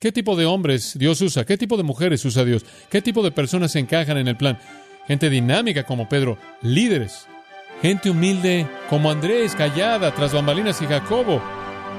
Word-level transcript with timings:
¿Qué 0.00 0.12
tipo 0.12 0.34
de 0.34 0.46
hombres 0.46 0.94
Dios 0.96 1.20
usa? 1.20 1.44
¿Qué 1.44 1.58
tipo 1.58 1.76
de 1.76 1.82
mujeres 1.82 2.24
usa 2.24 2.42
Dios? 2.42 2.64
¿Qué 2.88 3.02
tipo 3.02 3.22
de 3.22 3.32
personas 3.32 3.72
se 3.72 3.80
encajan 3.80 4.16
en 4.16 4.28
el 4.28 4.36
plan? 4.38 4.58
Gente 5.06 5.28
dinámica 5.28 5.84
como 5.84 6.08
Pedro, 6.08 6.38
líderes, 6.62 7.26
gente 7.82 8.08
humilde 8.08 8.66
como 8.88 9.10
Andrés, 9.10 9.54
callada, 9.54 10.14
tras 10.14 10.32
bambalinas 10.32 10.80
y 10.80 10.86
Jacobo, 10.86 11.42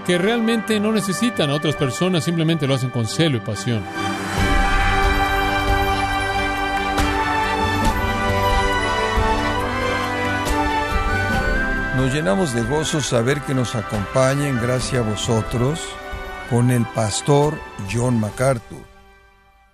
que 0.08 0.18
realmente 0.18 0.80
no 0.80 0.92
necesitan 0.92 1.52
a 1.52 1.54
otras 1.54 1.76
personas, 1.76 2.24
simplemente 2.24 2.66
lo 2.66 2.74
hacen 2.74 2.90
con 2.90 3.06
celo 3.06 3.38
y 3.38 3.42
pasión. 3.42 3.84
Nos 11.98 12.12
llenamos 12.12 12.56
de 12.56 12.64
gozo 12.64 13.00
saber 13.00 13.42
que 13.42 13.54
nos 13.54 13.76
acompañen, 13.76 14.60
gracias 14.60 15.06
a 15.06 15.08
vosotros, 15.08 15.80
con 16.52 16.70
el 16.70 16.86
pastor 16.88 17.58
John 17.90 18.20
MacArthur. 18.20 18.86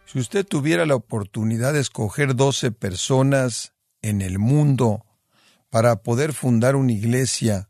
Si 0.05 0.19
usted 0.19 0.45
tuviera 0.45 0.85
la 0.85 0.93
oportunidad 0.93 1.73
de 1.73 1.79
escoger 1.79 2.35
12 2.35 2.71
personas 2.71 3.73
en 4.03 4.21
el 4.21 4.37
mundo 4.37 5.03
para 5.71 6.03
poder 6.03 6.33
fundar 6.33 6.75
una 6.75 6.91
iglesia, 6.91 7.67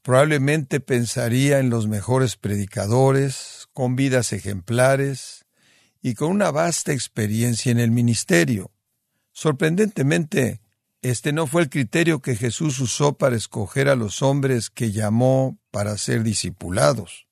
probablemente 0.00 0.80
pensaría 0.80 1.58
en 1.58 1.68
los 1.68 1.88
mejores 1.88 2.38
predicadores, 2.38 3.68
con 3.74 3.96
vidas 3.96 4.32
ejemplares 4.32 5.44
y 6.00 6.14
con 6.14 6.30
una 6.30 6.50
vasta 6.50 6.94
experiencia 6.94 7.70
en 7.70 7.78
el 7.78 7.90
ministerio. 7.90 8.72
Sorprendentemente, 9.32 10.62
este 11.02 11.34
no 11.34 11.46
fue 11.46 11.60
el 11.60 11.68
criterio 11.68 12.22
que 12.22 12.34
Jesús 12.34 12.80
usó 12.80 13.12
para 13.18 13.36
escoger 13.36 13.90
a 13.90 13.94
los 13.94 14.22
hombres 14.22 14.70
que 14.70 14.90
llamó 14.90 15.58
para 15.70 15.98
ser 15.98 16.22
discipulados. 16.22 17.27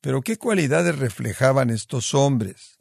Pero 0.00 0.22
¿qué 0.22 0.38
cualidades 0.38 0.98
reflejaban 0.98 1.70
estos 1.70 2.14
hombres? 2.14 2.78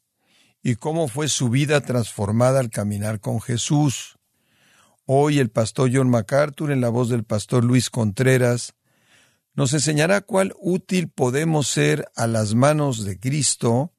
¿Y 0.63 0.75
cómo 0.75 1.07
fue 1.07 1.27
su 1.27 1.49
vida 1.49 1.81
transformada 1.81 2.59
al 2.59 2.69
caminar 2.69 3.19
con 3.19 3.41
Jesús? 3.41 4.17
Hoy 5.05 5.39
el 5.39 5.49
pastor 5.49 5.89
John 5.93 6.09
MacArthur, 6.09 6.71
en 6.71 6.81
la 6.81 6.89
voz 6.89 7.09
del 7.09 7.23
pastor 7.23 7.63
Luis 7.63 7.89
Contreras, 7.89 8.75
nos 9.53 9.73
enseñará 9.73 10.21
cuál 10.21 10.53
útil 10.59 11.09
podemos 11.09 11.67
ser 11.67 12.07
a 12.15 12.27
las 12.27 12.55
manos 12.55 13.03
de 13.03 13.19
Cristo 13.19 13.93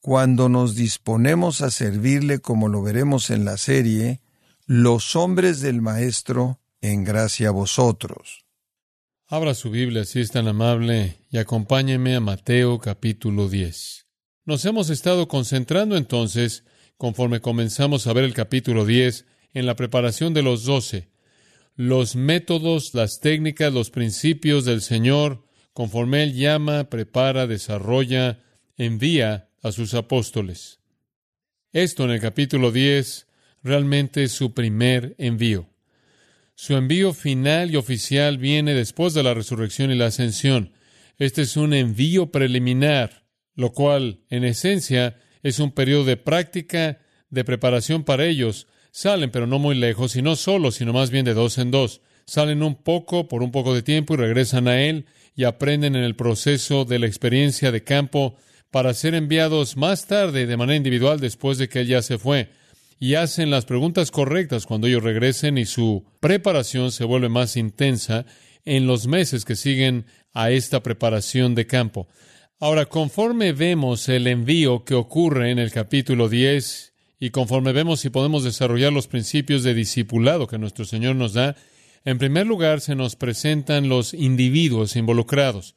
cuando 0.00 0.48
nos 0.48 0.74
disponemos 0.74 1.60
a 1.60 1.70
servirle, 1.70 2.38
como 2.40 2.68
lo 2.68 2.82
veremos 2.82 3.30
en 3.30 3.44
la 3.44 3.56
serie, 3.58 4.20
los 4.66 5.14
hombres 5.16 5.60
del 5.60 5.82
Maestro 5.82 6.60
en 6.80 7.04
gracia 7.04 7.48
a 7.48 7.52
vosotros. 7.52 8.44
Abra 9.28 9.54
su 9.54 9.70
Biblia 9.70 10.04
si 10.04 10.20
es 10.20 10.30
tan 10.30 10.48
amable 10.48 11.21
y 11.32 11.38
acompáñeme 11.38 12.14
a 12.14 12.20
Mateo 12.20 12.78
capítulo 12.78 13.48
10. 13.48 14.06
Nos 14.44 14.66
hemos 14.66 14.90
estado 14.90 15.28
concentrando 15.28 15.96
entonces, 15.96 16.64
conforme 16.98 17.40
comenzamos 17.40 18.06
a 18.06 18.12
ver 18.12 18.24
el 18.24 18.34
capítulo 18.34 18.84
10, 18.84 19.24
en 19.54 19.64
la 19.64 19.74
preparación 19.74 20.34
de 20.34 20.42
los 20.42 20.64
doce, 20.64 21.08
los 21.74 22.16
métodos, 22.16 22.92
las 22.92 23.20
técnicas, 23.20 23.72
los 23.72 23.88
principios 23.88 24.66
del 24.66 24.82
Señor, 24.82 25.46
conforme 25.72 26.22
Él 26.22 26.34
llama, 26.34 26.84
prepara, 26.90 27.46
desarrolla, 27.46 28.40
envía 28.76 29.48
a 29.62 29.72
sus 29.72 29.94
apóstoles. 29.94 30.80
Esto 31.72 32.04
en 32.04 32.10
el 32.10 32.20
capítulo 32.20 32.72
10 32.72 33.26
realmente 33.62 34.24
es 34.24 34.32
su 34.32 34.52
primer 34.52 35.14
envío. 35.16 35.70
Su 36.54 36.74
envío 36.74 37.14
final 37.14 37.70
y 37.70 37.76
oficial 37.76 38.36
viene 38.36 38.74
después 38.74 39.14
de 39.14 39.22
la 39.22 39.32
resurrección 39.32 39.90
y 39.90 39.94
la 39.94 40.06
ascensión. 40.06 40.72
Este 41.18 41.42
es 41.42 41.56
un 41.56 41.74
envío 41.74 42.30
preliminar, 42.30 43.26
lo 43.54 43.72
cual, 43.72 44.20
en 44.28 44.44
esencia, 44.44 45.18
es 45.42 45.58
un 45.58 45.72
periodo 45.72 46.04
de 46.04 46.16
práctica, 46.16 47.00
de 47.30 47.44
preparación 47.44 48.04
para 48.04 48.26
ellos. 48.26 48.66
Salen, 48.90 49.30
pero 49.30 49.46
no 49.46 49.58
muy 49.58 49.74
lejos, 49.74 50.16
y 50.16 50.22
no 50.22 50.36
solo, 50.36 50.70
sino 50.70 50.92
más 50.92 51.10
bien 51.10 51.24
de 51.24 51.34
dos 51.34 51.58
en 51.58 51.70
dos. 51.70 52.00
Salen 52.26 52.62
un 52.62 52.76
poco, 52.76 53.28
por 53.28 53.42
un 53.42 53.50
poco 53.50 53.74
de 53.74 53.82
tiempo, 53.82 54.14
y 54.14 54.18
regresan 54.18 54.68
a 54.68 54.82
Él, 54.82 55.06
y 55.34 55.44
aprenden 55.44 55.96
en 55.96 56.04
el 56.04 56.16
proceso 56.16 56.84
de 56.84 56.98
la 56.98 57.06
experiencia 57.06 57.72
de 57.72 57.84
campo 57.84 58.36
para 58.70 58.94
ser 58.94 59.14
enviados 59.14 59.76
más 59.76 60.06
tarde 60.06 60.46
de 60.46 60.56
manera 60.56 60.76
individual 60.76 61.20
después 61.20 61.58
de 61.58 61.68
que 61.68 61.80
Él 61.80 61.88
ya 61.88 62.02
se 62.02 62.18
fue 62.18 62.48
y 63.02 63.16
hacen 63.16 63.50
las 63.50 63.64
preguntas 63.64 64.12
correctas 64.12 64.64
cuando 64.64 64.86
ellos 64.86 65.02
regresen 65.02 65.58
y 65.58 65.64
su 65.64 66.04
preparación 66.20 66.92
se 66.92 67.02
vuelve 67.02 67.28
más 67.28 67.56
intensa 67.56 68.26
en 68.64 68.86
los 68.86 69.08
meses 69.08 69.44
que 69.44 69.56
siguen 69.56 70.06
a 70.32 70.50
esta 70.50 70.82
preparación 70.82 71.54
de 71.54 71.66
campo. 71.66 72.08
Ahora, 72.58 72.86
conforme 72.86 73.52
vemos 73.52 74.08
el 74.08 74.26
envío 74.26 74.84
que 74.84 74.94
ocurre 74.94 75.50
en 75.50 75.58
el 75.58 75.70
capítulo 75.72 76.28
10 76.28 76.92
y 77.18 77.30
conforme 77.30 77.72
vemos 77.72 78.00
si 78.00 78.10
podemos 78.10 78.44
desarrollar 78.44 78.92
los 78.92 79.08
principios 79.08 79.62
de 79.62 79.74
discipulado 79.74 80.46
que 80.46 80.58
nuestro 80.58 80.84
Señor 80.84 81.16
nos 81.16 81.34
da, 81.34 81.56
en 82.04 82.18
primer 82.18 82.46
lugar 82.46 82.80
se 82.80 82.94
nos 82.94 83.16
presentan 83.16 83.88
los 83.88 84.14
individuos 84.14 84.96
involucrados. 84.96 85.74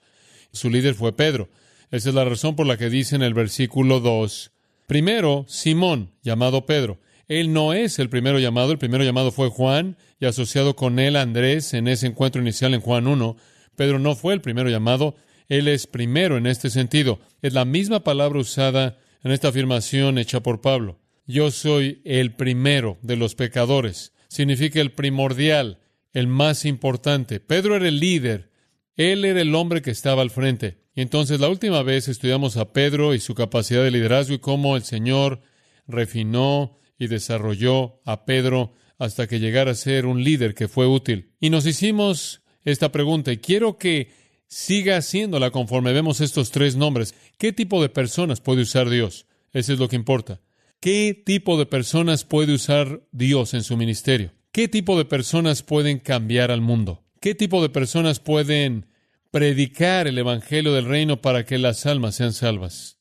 Su 0.51 0.69
líder 0.69 0.95
fue 0.95 1.15
Pedro. 1.15 1.49
Esa 1.91 2.09
es 2.09 2.15
la 2.15 2.25
razón 2.25 2.55
por 2.55 2.65
la 2.65 2.77
que 2.77 2.89
dice 2.89 3.15
en 3.15 3.21
el 3.21 3.33
versículo 3.33 3.99
2, 3.99 4.51
primero 4.87 5.45
Simón, 5.47 6.11
llamado 6.23 6.65
Pedro. 6.65 6.99
Él 7.27 7.53
no 7.53 7.73
es 7.73 7.99
el 7.99 8.09
primero 8.09 8.39
llamado, 8.39 8.71
el 8.71 8.77
primero 8.77 9.03
llamado 9.03 9.31
fue 9.31 9.49
Juan 9.49 9.97
y 10.19 10.25
asociado 10.25 10.75
con 10.75 10.99
él 10.99 11.15
Andrés 11.15 11.73
en 11.73 11.87
ese 11.87 12.07
encuentro 12.07 12.41
inicial 12.41 12.73
en 12.73 12.81
Juan 12.81 13.07
1. 13.07 13.37
Pedro 13.75 13.99
no 13.99 14.15
fue 14.15 14.33
el 14.33 14.41
primero 14.41 14.69
llamado, 14.69 15.15
él 15.47 15.67
es 15.67 15.87
primero 15.87 16.37
en 16.37 16.47
este 16.47 16.69
sentido. 16.69 17.19
Es 17.41 17.53
la 17.53 17.65
misma 17.65 18.03
palabra 18.03 18.39
usada 18.39 18.97
en 19.23 19.31
esta 19.31 19.49
afirmación 19.49 20.17
hecha 20.17 20.41
por 20.41 20.61
Pablo. 20.61 20.99
Yo 21.27 21.51
soy 21.51 22.01
el 22.05 22.33
primero 22.33 22.97
de 23.01 23.15
los 23.15 23.35
pecadores. 23.35 24.13
Significa 24.27 24.81
el 24.81 24.91
primordial, 24.91 25.79
el 26.13 26.27
más 26.27 26.65
importante. 26.65 27.39
Pedro 27.39 27.75
era 27.75 27.87
el 27.87 27.99
líder. 27.99 28.51
Él 28.95 29.25
era 29.25 29.41
el 29.41 29.53
hombre 29.55 29.81
que 29.81 29.91
estaba 29.91 30.21
al 30.21 30.29
frente. 30.29 30.85
Y 30.95 31.01
entonces 31.01 31.39
la 31.39 31.49
última 31.49 31.83
vez 31.83 32.07
estudiamos 32.07 32.57
a 32.57 32.71
Pedro 32.71 33.13
y 33.13 33.19
su 33.19 33.35
capacidad 33.35 33.83
de 33.83 33.91
liderazgo 33.91 34.35
y 34.35 34.39
cómo 34.39 34.77
el 34.77 34.83
Señor 34.83 35.41
refinó 35.87 36.77
y 36.97 37.07
desarrolló 37.07 38.01
a 38.05 38.25
Pedro 38.25 38.73
hasta 38.97 39.27
que 39.27 39.39
llegara 39.39 39.71
a 39.71 39.75
ser 39.75 40.05
un 40.05 40.23
líder 40.23 40.53
que 40.53 40.67
fue 40.67 40.87
útil. 40.87 41.33
Y 41.39 41.49
nos 41.49 41.65
hicimos 41.65 42.41
esta 42.65 42.91
pregunta 42.91 43.31
y 43.31 43.37
quiero 43.37 43.77
que 43.77 44.11
siga 44.47 44.97
haciéndola 44.97 45.51
conforme 45.51 45.93
vemos 45.93 46.19
estos 46.19 46.51
tres 46.51 46.75
nombres. 46.75 47.15
¿Qué 47.37 47.53
tipo 47.53 47.81
de 47.81 47.89
personas 47.89 48.41
puede 48.41 48.63
usar 48.63 48.89
Dios? 48.89 49.25
Eso 49.53 49.73
es 49.73 49.79
lo 49.79 49.87
que 49.87 49.95
importa. 49.95 50.41
¿Qué 50.81 51.19
tipo 51.25 51.57
de 51.57 51.65
personas 51.65 52.25
puede 52.25 52.53
usar 52.53 53.01
Dios 53.11 53.53
en 53.53 53.63
su 53.63 53.77
ministerio? 53.77 54.33
¿Qué 54.51 54.67
tipo 54.67 54.97
de 54.97 55.05
personas 55.05 55.63
pueden 55.63 55.99
cambiar 55.99 56.51
al 56.51 56.61
mundo? 56.61 57.03
¿Qué 57.21 57.33
tipo 57.35 57.61
de 57.61 57.69
personas 57.69 58.19
pueden 58.19 58.87
predicar 59.31 60.07
el 60.07 60.17
Evangelio 60.17 60.73
del 60.73 60.85
Reino 60.85 61.21
para 61.21 61.45
que 61.45 61.57
las 61.57 61.85
almas 61.85 62.15
sean 62.15 62.33
salvas? 62.33 62.99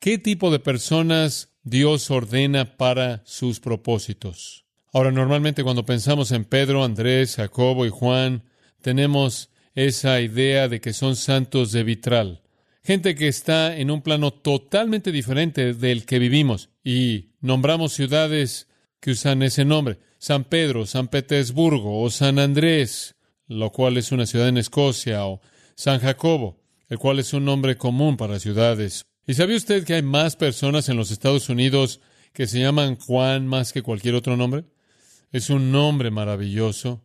¿Qué 0.00 0.18
tipo 0.18 0.50
de 0.50 0.58
personas 0.58 1.50
Dios 1.62 2.10
ordena 2.10 2.76
para 2.76 3.22
sus 3.26 3.60
propósitos. 3.60 4.64
Ahora, 4.92 5.12
normalmente 5.12 5.62
cuando 5.62 5.84
pensamos 5.84 6.32
en 6.32 6.44
Pedro, 6.44 6.82
Andrés, 6.82 7.36
Jacobo 7.36 7.84
y 7.86 7.90
Juan, 7.90 8.44
tenemos 8.80 9.50
esa 9.74 10.20
idea 10.20 10.68
de 10.68 10.80
que 10.80 10.92
son 10.92 11.16
santos 11.16 11.72
de 11.72 11.84
vitral. 11.84 12.42
Gente 12.82 13.14
que 13.14 13.28
está 13.28 13.76
en 13.76 13.90
un 13.90 14.02
plano 14.02 14.32
totalmente 14.32 15.12
diferente 15.12 15.74
del 15.74 16.06
que 16.06 16.18
vivimos. 16.18 16.70
Y 16.82 17.30
nombramos 17.40 17.92
ciudades 17.92 18.68
que 19.00 19.12
usan 19.12 19.42
ese 19.42 19.64
nombre. 19.64 19.98
San 20.18 20.44
Pedro, 20.44 20.86
San 20.86 21.08
Petersburgo 21.08 22.02
o 22.02 22.10
San 22.10 22.38
Andrés, 22.38 23.14
lo 23.46 23.70
cual 23.70 23.96
es 23.96 24.12
una 24.12 24.26
ciudad 24.26 24.48
en 24.48 24.58
Escocia, 24.58 25.24
o 25.26 25.40
San 25.74 26.00
Jacobo, 26.00 26.62
el 26.88 26.98
cual 26.98 27.18
es 27.18 27.32
un 27.32 27.44
nombre 27.44 27.76
común 27.76 28.16
para 28.16 28.38
ciudades 28.38 29.04
¿Y 29.30 29.34
sabe 29.34 29.54
usted 29.54 29.84
que 29.84 29.94
hay 29.94 30.02
más 30.02 30.34
personas 30.34 30.88
en 30.88 30.96
los 30.96 31.12
Estados 31.12 31.48
Unidos 31.48 32.00
que 32.32 32.48
se 32.48 32.58
llaman 32.58 32.96
Juan 32.96 33.46
más 33.46 33.72
que 33.72 33.80
cualquier 33.80 34.16
otro 34.16 34.36
nombre? 34.36 34.64
Es 35.30 35.50
un 35.50 35.70
nombre 35.70 36.10
maravilloso. 36.10 37.04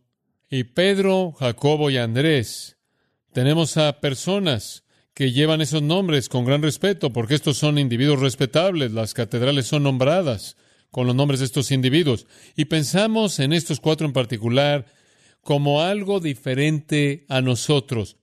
Y 0.55 0.63
Pedro, 0.63 1.33
Jacobo 1.33 1.89
y 1.89 1.97
Andrés, 1.97 2.77
tenemos 3.33 3.75
a 3.75 3.99
personas 3.99 4.85
que 5.13 5.33
llevan 5.33 5.59
esos 5.59 5.81
nombres 5.81 6.29
con 6.29 6.45
gran 6.45 6.61
respeto, 6.61 7.11
porque 7.11 7.35
estos 7.35 7.57
son 7.57 7.77
individuos 7.77 8.21
respetables, 8.21 8.93
las 8.93 9.13
catedrales 9.13 9.67
son 9.67 9.83
nombradas 9.83 10.55
con 10.91 11.07
los 11.07 11.15
nombres 11.15 11.41
de 11.41 11.47
estos 11.47 11.71
individuos. 11.71 12.25
Y 12.55 12.65
pensamos 12.65 13.39
en 13.39 13.51
estos 13.51 13.81
cuatro 13.81 14.07
en 14.07 14.13
particular 14.13 14.85
como 15.41 15.81
algo 15.81 16.21
diferente 16.21 17.25
a 17.27 17.41
nosotros 17.41 18.15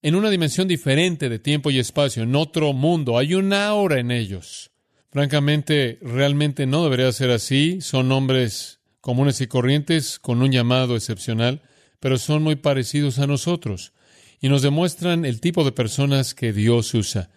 en 0.00 0.14
una 0.14 0.30
dimensión 0.30 0.68
diferente 0.68 1.28
de 1.28 1.40
tiempo 1.40 1.72
y 1.72 1.80
espacio, 1.80 2.22
en 2.22 2.36
otro 2.36 2.72
mundo. 2.72 3.18
Hay 3.18 3.34
una 3.34 3.66
aura 3.66 3.98
en 3.98 4.12
ellos. 4.12 4.70
Francamente, 5.10 5.98
realmente 6.02 6.66
no 6.66 6.84
debería 6.84 7.10
ser 7.10 7.30
así. 7.30 7.80
Son 7.80 8.12
hombres 8.12 8.78
comunes 9.00 9.40
y 9.40 9.48
corrientes 9.48 10.20
con 10.20 10.40
un 10.40 10.52
llamado 10.52 10.94
excepcional, 10.94 11.62
pero 12.00 12.18
son 12.18 12.42
muy 12.42 12.56
parecidos 12.56 13.18
a 13.18 13.26
nosotros 13.26 13.92
y 14.40 14.48
nos 14.48 14.62
demuestran 14.62 15.24
el 15.24 15.40
tipo 15.40 15.64
de 15.64 15.72
personas 15.72 16.34
que 16.34 16.52
Dios 16.52 16.92
usa. 16.94 17.30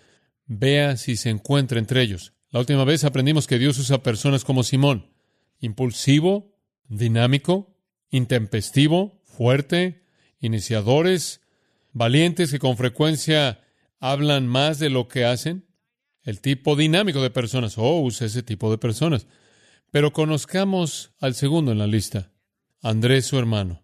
vea 0.45 0.98
si 0.98 1.15
se 1.15 1.30
encuentra 1.30 1.80
entre 1.80 2.01
ellos. 2.01 2.33
La 2.50 2.60
última 2.60 2.83
vez 2.83 3.04
aprendimos 3.04 3.48
que 3.48 3.60
Dios 3.60 3.77
usa 3.80 4.04
personas 4.04 4.44
como 4.44 4.63
Simón, 4.63 5.12
impulsivo, 5.60 6.57
dinámico, 6.88 7.75
intempestivo, 8.10 9.21
fuerte, 9.24 10.06
iniciadores, 10.39 11.42
valientes 11.94 12.51
que 12.51 12.60
con 12.60 12.77
frecuencia 12.77 13.62
hablan 14.00 14.48
más 14.48 14.80
de 14.80 14.89
lo 14.89 15.07
que 15.07 15.25
hacen. 15.25 15.65
El 16.24 16.42
tipo 16.42 16.75
dinámico 16.75 17.21
de 17.21 17.30
personas. 17.30 17.77
Oh, 17.77 18.01
usa 18.01 18.27
ese 18.27 18.44
tipo 18.44 18.69
de 18.71 18.77
personas. 18.77 19.27
Pero 19.92 20.13
conozcamos 20.13 21.12
al 21.19 21.36
segundo 21.36 21.71
en 21.71 21.80
la 21.80 21.88
lista, 21.88 22.31
Andrés, 22.81 23.25
su 23.25 23.38
hermano. 23.38 23.82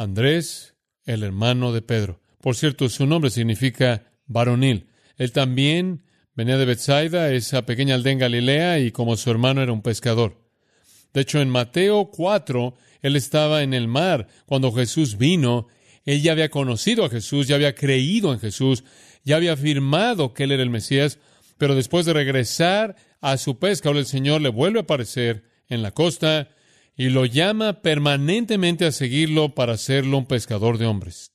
Andrés, 0.00 0.76
el 1.04 1.22
hermano 1.22 1.74
de 1.74 1.82
Pedro. 1.82 2.22
Por 2.40 2.56
cierto, 2.56 2.88
su 2.88 3.04
nombre 3.04 3.28
significa 3.28 4.10
varonil. 4.24 4.86
Él 5.18 5.30
también 5.30 6.04
venía 6.34 6.56
de 6.56 6.64
Bethsaida, 6.64 7.30
esa 7.34 7.66
pequeña 7.66 7.96
aldea 7.96 8.14
en 8.14 8.18
Galilea, 8.18 8.78
y 8.78 8.92
como 8.92 9.18
su 9.18 9.30
hermano 9.30 9.60
era 9.60 9.72
un 9.72 9.82
pescador. 9.82 10.40
De 11.12 11.20
hecho, 11.20 11.42
en 11.42 11.50
Mateo 11.50 12.10
4, 12.10 12.74
él 13.02 13.14
estaba 13.14 13.62
en 13.62 13.74
el 13.74 13.88
mar 13.88 14.26
cuando 14.46 14.72
Jesús 14.72 15.18
vino. 15.18 15.66
Él 16.06 16.22
ya 16.22 16.32
había 16.32 16.48
conocido 16.48 17.04
a 17.04 17.10
Jesús, 17.10 17.46
ya 17.46 17.56
había 17.56 17.74
creído 17.74 18.32
en 18.32 18.40
Jesús, 18.40 18.84
ya 19.22 19.36
había 19.36 19.52
afirmado 19.52 20.32
que 20.32 20.44
él 20.44 20.52
era 20.52 20.62
el 20.62 20.70
Mesías, 20.70 21.18
pero 21.58 21.74
después 21.74 22.06
de 22.06 22.14
regresar 22.14 22.96
a 23.20 23.36
su 23.36 23.58
pesca, 23.58 23.90
el 23.90 24.06
Señor 24.06 24.40
le 24.40 24.48
vuelve 24.48 24.78
a 24.78 24.84
aparecer 24.84 25.44
en 25.68 25.82
la 25.82 25.90
costa 25.90 26.48
y 27.00 27.08
lo 27.08 27.24
llama 27.24 27.80
permanentemente 27.80 28.84
a 28.84 28.92
seguirlo 28.92 29.54
para 29.54 29.72
hacerlo 29.72 30.18
un 30.18 30.26
pescador 30.26 30.76
de 30.76 30.84
hombres. 30.84 31.32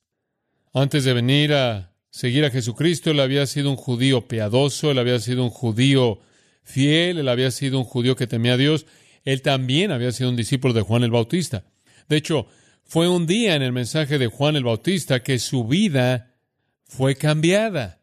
Antes 0.72 1.02
de 1.02 1.12
venir 1.12 1.54
a 1.54 1.92
seguir 2.08 2.44
a 2.44 2.50
Jesucristo, 2.50 3.10
él 3.10 3.18
había 3.18 3.44
sido 3.48 3.70
un 3.70 3.76
judío 3.76 4.28
piadoso, 4.28 4.92
él 4.92 4.98
había 5.00 5.18
sido 5.18 5.42
un 5.42 5.50
judío 5.50 6.20
fiel, 6.62 7.18
él 7.18 7.28
había 7.28 7.50
sido 7.50 7.80
un 7.80 7.84
judío 7.84 8.14
que 8.14 8.28
temía 8.28 8.52
a 8.52 8.56
Dios, 8.56 8.86
él 9.24 9.42
también 9.42 9.90
había 9.90 10.12
sido 10.12 10.30
un 10.30 10.36
discípulo 10.36 10.72
de 10.72 10.82
Juan 10.82 11.02
el 11.02 11.10
Bautista. 11.10 11.64
De 12.08 12.16
hecho, 12.16 12.46
fue 12.84 13.08
un 13.08 13.26
día 13.26 13.56
en 13.56 13.62
el 13.62 13.72
mensaje 13.72 14.18
de 14.18 14.28
Juan 14.28 14.54
el 14.54 14.62
Bautista 14.62 15.24
que 15.24 15.40
su 15.40 15.64
vida 15.66 16.36
fue 16.84 17.16
cambiada, 17.16 18.02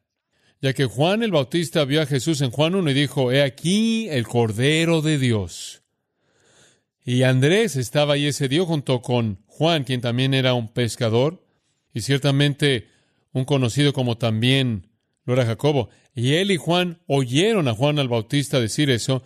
ya 0.61 0.73
que 0.73 0.83
Juan 0.83 1.23
el 1.23 1.31
Bautista 1.31 1.85
vio 1.85 2.01
a 2.01 2.07
Jesús 2.07 2.41
en 2.41 2.51
Juan 2.51 2.75
1 2.75 2.91
y 2.91 2.93
dijo, 2.93 3.31
He 3.31 3.41
aquí 3.41 4.09
el 4.09 4.27
Cordero 4.27 5.01
de 5.01 5.17
Dios. 5.17 5.82
Y 7.05 7.23
Andrés 7.23 7.75
estaba 7.75 8.13
ahí 8.13 8.27
ese 8.27 8.47
día 8.47 8.63
junto 8.63 9.01
con 9.01 9.43
Juan, 9.45 9.83
quien 9.83 10.01
también 10.01 10.33
era 10.33 10.53
un 10.53 10.69
pescador, 10.69 11.45
y 11.93 12.01
ciertamente 12.01 12.87
un 13.33 13.45
conocido 13.45 13.93
como 13.93 14.17
también 14.17 14.87
lo 15.25 15.33
era 15.33 15.45
Jacobo. 15.45 15.89
Y 16.15 16.33
él 16.33 16.51
y 16.51 16.57
Juan 16.57 17.01
oyeron 17.07 17.67
a 17.67 17.73
Juan 17.73 17.99
el 17.99 18.07
Bautista 18.07 18.59
decir 18.59 18.89
eso, 18.89 19.23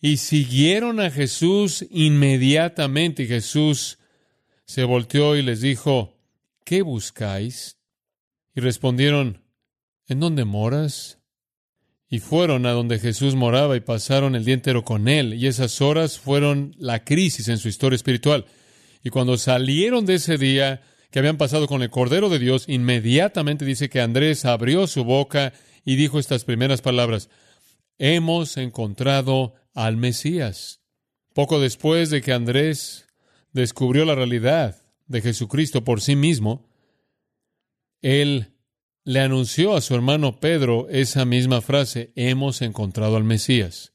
y 0.00 0.16
siguieron 0.16 1.00
a 1.00 1.10
Jesús 1.10 1.86
inmediatamente. 1.90 3.24
Y 3.24 3.26
Jesús 3.26 3.98
se 4.64 4.84
volteó 4.84 5.36
y 5.36 5.42
les 5.42 5.60
dijo, 5.60 6.16
¿qué 6.64 6.82
buscáis? 6.82 7.76
Y 8.54 8.60
respondieron, 8.60 9.42
¿en 10.06 10.20
dónde 10.20 10.44
moras? 10.44 11.19
Y 12.10 12.18
fueron 12.18 12.66
a 12.66 12.72
donde 12.72 12.98
Jesús 12.98 13.36
moraba 13.36 13.76
y 13.76 13.80
pasaron 13.80 14.34
el 14.34 14.44
día 14.44 14.54
entero 14.54 14.84
con 14.84 15.06
él. 15.06 15.34
Y 15.34 15.46
esas 15.46 15.80
horas 15.80 16.18
fueron 16.18 16.74
la 16.76 17.04
crisis 17.04 17.46
en 17.46 17.58
su 17.58 17.68
historia 17.68 17.94
espiritual. 17.94 18.46
Y 19.04 19.10
cuando 19.10 19.38
salieron 19.38 20.06
de 20.06 20.16
ese 20.16 20.36
día 20.36 20.82
que 21.12 21.20
habían 21.20 21.36
pasado 21.36 21.68
con 21.68 21.82
el 21.82 21.90
Cordero 21.90 22.28
de 22.28 22.40
Dios, 22.40 22.64
inmediatamente 22.68 23.64
dice 23.64 23.88
que 23.88 24.00
Andrés 24.00 24.44
abrió 24.44 24.88
su 24.88 25.04
boca 25.04 25.52
y 25.84 25.94
dijo 25.94 26.18
estas 26.18 26.44
primeras 26.44 26.82
palabras, 26.82 27.30
hemos 27.98 28.56
encontrado 28.56 29.54
al 29.72 29.96
Mesías. 29.96 30.80
Poco 31.32 31.60
después 31.60 32.10
de 32.10 32.22
que 32.22 32.32
Andrés 32.32 33.06
descubrió 33.52 34.04
la 34.04 34.16
realidad 34.16 34.82
de 35.06 35.22
Jesucristo 35.22 35.84
por 35.84 36.00
sí 36.00 36.16
mismo, 36.16 36.68
él 38.02 38.52
le 39.04 39.20
anunció 39.20 39.74
a 39.74 39.80
su 39.80 39.94
hermano 39.94 40.40
Pedro 40.40 40.88
esa 40.90 41.24
misma 41.24 41.60
frase, 41.60 42.12
hemos 42.16 42.62
encontrado 42.62 43.16
al 43.16 43.24
Mesías. 43.24 43.92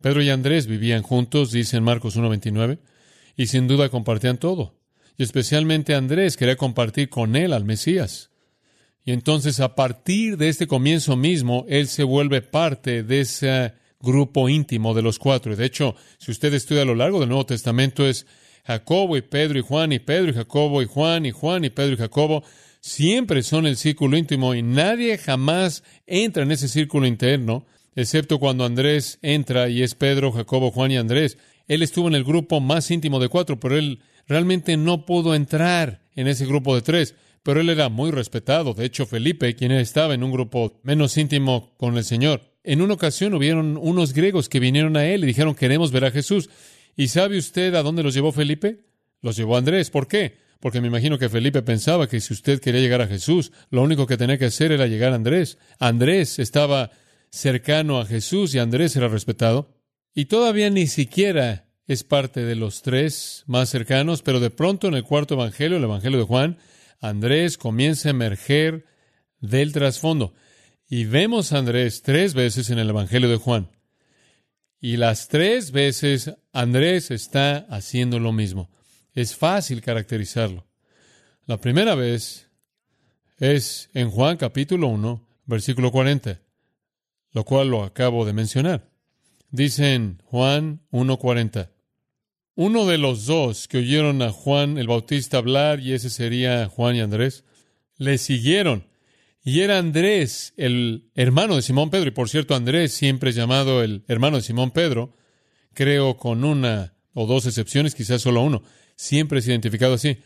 Pedro 0.00 0.22
y 0.22 0.30
Andrés 0.30 0.66
vivían 0.66 1.02
juntos, 1.02 1.50
dice 1.50 1.78
en 1.78 1.84
Marcos 1.84 2.16
1.29, 2.16 2.78
y 3.36 3.46
sin 3.46 3.66
duda 3.66 3.88
compartían 3.88 4.38
todo. 4.38 4.78
Y 5.16 5.22
especialmente 5.22 5.94
Andrés 5.94 6.36
quería 6.36 6.56
compartir 6.56 7.08
con 7.08 7.36
él 7.36 7.52
al 7.52 7.64
Mesías. 7.64 8.30
Y 9.04 9.12
entonces 9.12 9.60
a 9.60 9.74
partir 9.74 10.36
de 10.36 10.48
este 10.48 10.66
comienzo 10.66 11.16
mismo, 11.16 11.64
él 11.68 11.88
se 11.88 12.04
vuelve 12.04 12.42
parte 12.42 13.02
de 13.02 13.20
ese 13.20 13.74
grupo 14.00 14.48
íntimo 14.48 14.94
de 14.94 15.02
los 15.02 15.18
cuatro. 15.18 15.52
Y 15.52 15.56
de 15.56 15.66
hecho, 15.66 15.94
si 16.18 16.30
usted 16.30 16.52
estudia 16.54 16.82
a 16.82 16.86
lo 16.86 16.94
largo 16.94 17.20
del 17.20 17.28
Nuevo 17.28 17.46
Testamento, 17.46 18.06
es 18.06 18.26
Jacobo 18.64 19.16
y 19.16 19.22
Pedro 19.22 19.58
y 19.58 19.62
Juan 19.62 19.92
y 19.92 19.98
Pedro 19.98 20.30
y 20.30 20.34
Jacobo 20.34 20.82
y 20.82 20.86
Juan 20.86 21.26
y 21.26 21.30
Juan 21.32 21.64
y 21.64 21.70
Pedro 21.70 21.94
y 21.94 21.98
Jacobo. 21.98 22.44
Siempre 22.86 23.42
son 23.42 23.66
el 23.66 23.78
círculo 23.78 24.18
íntimo 24.18 24.54
y 24.54 24.60
nadie 24.60 25.16
jamás 25.16 25.82
entra 26.06 26.42
en 26.42 26.50
ese 26.50 26.68
círculo 26.68 27.06
interno, 27.06 27.64
excepto 27.96 28.38
cuando 28.38 28.66
Andrés 28.66 29.18
entra 29.22 29.70
y 29.70 29.82
es 29.82 29.94
Pedro, 29.94 30.32
Jacobo, 30.32 30.70
Juan 30.70 30.90
y 30.90 30.98
Andrés. 30.98 31.38
Él 31.66 31.82
estuvo 31.82 32.08
en 32.08 32.14
el 32.14 32.24
grupo 32.24 32.60
más 32.60 32.90
íntimo 32.90 33.20
de 33.20 33.30
cuatro, 33.30 33.58
pero 33.58 33.78
él 33.78 34.00
realmente 34.28 34.76
no 34.76 35.06
pudo 35.06 35.34
entrar 35.34 36.02
en 36.14 36.28
ese 36.28 36.44
grupo 36.44 36.74
de 36.74 36.82
tres 36.82 37.14
pero 37.42 37.60
él 37.60 37.70
era 37.70 37.88
muy 37.90 38.10
respetado. 38.10 38.74
De 38.74 38.84
hecho, 38.84 39.06
Felipe, 39.06 39.54
quien 39.54 39.70
estaba 39.72 40.14
en 40.14 40.22
un 40.24 40.32
grupo 40.32 40.80
menos 40.82 41.16
íntimo 41.16 41.74
con 41.76 41.96
el 41.96 42.04
Señor, 42.04 42.40
en 42.64 42.82
una 42.82 42.94
ocasión 42.94 43.34
hubieron 43.34 43.76
unos 43.76 44.12
griegos 44.12 44.48
que 44.48 44.60
vinieron 44.60 44.96
a 44.96 45.06
él 45.06 45.24
y 45.24 45.28
dijeron, 45.28 45.54
queremos 45.54 45.90
ver 45.90 46.06
a 46.06 46.10
Jesús. 46.10 46.50
¿Y 46.96 47.08
sabe 47.08 47.38
usted 47.38 47.74
a 47.74 47.82
dónde 47.82 48.02
los 48.02 48.14
llevó 48.14 48.32
Felipe? 48.32 48.80
Los 49.20 49.36
llevó 49.36 49.56
Andrés. 49.56 49.90
¿Por 49.90 50.06
qué? 50.06 50.43
Porque 50.64 50.80
me 50.80 50.88
imagino 50.88 51.18
que 51.18 51.28
Felipe 51.28 51.60
pensaba 51.60 52.08
que 52.08 52.22
si 52.22 52.32
usted 52.32 52.58
quería 52.58 52.80
llegar 52.80 53.02
a 53.02 53.06
Jesús, 53.06 53.52
lo 53.68 53.82
único 53.82 54.06
que 54.06 54.16
tenía 54.16 54.38
que 54.38 54.46
hacer 54.46 54.72
era 54.72 54.86
llegar 54.86 55.12
a 55.12 55.16
Andrés. 55.16 55.58
Andrés 55.78 56.38
estaba 56.38 56.90
cercano 57.28 58.00
a 58.00 58.06
Jesús 58.06 58.54
y 58.54 58.60
Andrés 58.60 58.96
era 58.96 59.08
respetado. 59.08 59.76
Y 60.14 60.24
todavía 60.24 60.70
ni 60.70 60.86
siquiera 60.86 61.68
es 61.86 62.02
parte 62.02 62.46
de 62.46 62.54
los 62.54 62.80
tres 62.80 63.44
más 63.46 63.68
cercanos, 63.68 64.22
pero 64.22 64.40
de 64.40 64.48
pronto 64.48 64.88
en 64.88 64.94
el 64.94 65.04
cuarto 65.04 65.34
evangelio, 65.34 65.76
el 65.76 65.84
evangelio 65.84 66.18
de 66.18 66.24
Juan, 66.24 66.56
Andrés 66.98 67.58
comienza 67.58 68.08
a 68.08 68.12
emerger 68.12 68.86
del 69.40 69.70
trasfondo. 69.74 70.32
Y 70.88 71.04
vemos 71.04 71.52
a 71.52 71.58
Andrés 71.58 72.00
tres 72.00 72.32
veces 72.32 72.70
en 72.70 72.78
el 72.78 72.88
Evangelio 72.88 73.28
de 73.28 73.36
Juan. 73.36 73.68
Y 74.80 74.96
las 74.96 75.28
tres 75.28 75.72
veces 75.72 76.32
Andrés 76.54 77.10
está 77.10 77.66
haciendo 77.68 78.18
lo 78.18 78.32
mismo. 78.32 78.70
Es 79.14 79.36
fácil 79.36 79.80
caracterizarlo. 79.80 80.66
La 81.46 81.60
primera 81.60 81.94
vez 81.94 82.48
es 83.38 83.88
en 83.94 84.10
Juan 84.10 84.36
capítulo 84.36 84.88
1, 84.88 85.28
versículo 85.46 85.92
40, 85.92 86.40
lo 87.32 87.44
cual 87.44 87.68
lo 87.68 87.84
acabo 87.84 88.24
de 88.24 88.32
mencionar. 88.32 88.90
Dice 89.50 89.94
en 89.94 90.18
Juan 90.24 90.80
1.40, 90.90 91.70
uno 92.56 92.86
de 92.86 92.98
los 92.98 93.26
dos 93.26 93.68
que 93.68 93.78
oyeron 93.78 94.20
a 94.20 94.32
Juan 94.32 94.78
el 94.78 94.88
Bautista 94.88 95.38
hablar, 95.38 95.78
y 95.78 95.92
ese 95.92 96.10
sería 96.10 96.66
Juan 96.66 96.96
y 96.96 97.00
Andrés, 97.00 97.44
le 97.96 98.18
siguieron. 98.18 98.88
Y 99.44 99.60
era 99.60 99.78
Andrés, 99.78 100.54
el 100.56 101.10
hermano 101.14 101.54
de 101.54 101.62
Simón 101.62 101.90
Pedro, 101.90 102.08
y 102.08 102.12
por 102.12 102.28
cierto, 102.28 102.56
Andrés 102.56 102.92
siempre 102.92 103.30
es 103.30 103.36
llamado 103.36 103.84
el 103.84 104.02
hermano 104.08 104.38
de 104.38 104.42
Simón 104.42 104.72
Pedro, 104.72 105.16
creo 105.72 106.16
con 106.16 106.42
una 106.42 106.94
o 107.12 107.26
dos 107.26 107.46
excepciones, 107.46 107.94
quizás 107.94 108.22
solo 108.22 108.42
uno, 108.42 108.62
siempre 108.96 109.38
es 109.38 109.48
identificado 109.48 109.94
así. 109.94 110.18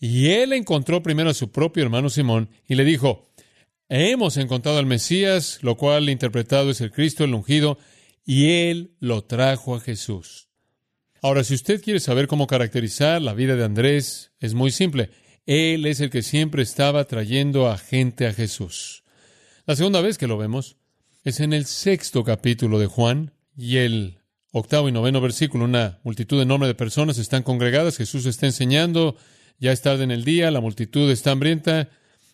Y 0.00 0.28
él 0.28 0.52
encontró 0.52 1.02
primero 1.02 1.30
a 1.30 1.34
su 1.34 1.50
propio 1.50 1.82
hermano 1.82 2.08
Simón 2.08 2.50
y 2.66 2.74
le 2.76 2.84
dijo, 2.84 3.28
hemos 3.88 4.36
encontrado 4.36 4.78
al 4.78 4.86
Mesías, 4.86 5.58
lo 5.62 5.76
cual 5.76 6.08
interpretado 6.08 6.70
es 6.70 6.80
el 6.80 6.92
Cristo, 6.92 7.24
el 7.24 7.34
ungido, 7.34 7.78
y 8.24 8.50
él 8.50 8.92
lo 9.00 9.24
trajo 9.24 9.74
a 9.74 9.80
Jesús. 9.80 10.48
Ahora, 11.20 11.42
si 11.42 11.54
usted 11.54 11.82
quiere 11.82 11.98
saber 11.98 12.28
cómo 12.28 12.46
caracterizar 12.46 13.20
la 13.20 13.34
vida 13.34 13.56
de 13.56 13.64
Andrés, 13.64 14.32
es 14.38 14.54
muy 14.54 14.70
simple. 14.70 15.10
Él 15.46 15.86
es 15.86 16.00
el 16.00 16.10
que 16.10 16.22
siempre 16.22 16.62
estaba 16.62 17.04
trayendo 17.04 17.68
a 17.68 17.78
gente 17.78 18.26
a 18.26 18.34
Jesús. 18.34 19.02
La 19.66 19.74
segunda 19.74 20.00
vez 20.00 20.16
que 20.16 20.28
lo 20.28 20.38
vemos 20.38 20.76
es 21.24 21.40
en 21.40 21.52
el 21.52 21.64
sexto 21.66 22.22
capítulo 22.22 22.78
de 22.78 22.86
Juan 22.86 23.32
y 23.56 23.78
el 23.78 24.17
octavo 24.52 24.88
y 24.88 24.92
noveno 24.92 25.20
versículo. 25.20 25.64
Una 25.64 25.98
multitud 26.04 26.40
enorme 26.40 26.66
de 26.66 26.74
personas 26.74 27.18
están 27.18 27.42
congregadas, 27.42 27.96
Jesús 27.96 28.26
está 28.26 28.46
enseñando, 28.46 29.16
ya 29.58 29.72
es 29.72 29.82
tarde 29.82 30.04
en 30.04 30.10
el 30.10 30.24
día, 30.24 30.50
la 30.50 30.60
multitud 30.60 31.10
está 31.10 31.32
hambrienta, 31.32 31.88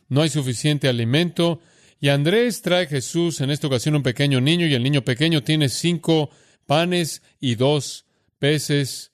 no 0.08 0.22
hay 0.22 0.28
suficiente 0.28 0.88
alimento. 0.88 1.60
Y 2.00 2.08
Andrés 2.08 2.62
trae 2.62 2.84
a 2.84 2.88
Jesús 2.88 3.40
en 3.40 3.50
esta 3.50 3.66
ocasión 3.66 3.94
un 3.94 4.02
pequeño 4.02 4.40
niño 4.40 4.66
y 4.66 4.74
el 4.74 4.82
niño 4.82 5.02
pequeño 5.02 5.42
tiene 5.42 5.68
cinco 5.68 6.30
panes 6.66 7.22
y 7.40 7.54
dos 7.54 8.04
peces 8.38 9.12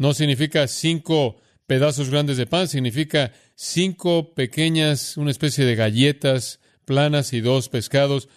no 0.00 0.14
significa 0.14 0.66
cinco 0.66 1.36
pedazos 1.66 2.08
grandes 2.08 2.38
de 2.38 2.46
pan, 2.46 2.68
significa 2.68 3.32
cinco 3.54 4.32
pequeñas, 4.32 5.18
una 5.18 5.30
especie 5.30 5.66
de 5.66 5.76
galletas 5.76 6.58
planas 6.86 7.34
y 7.34 7.42
dos 7.42 7.68
pescados, 7.68 8.30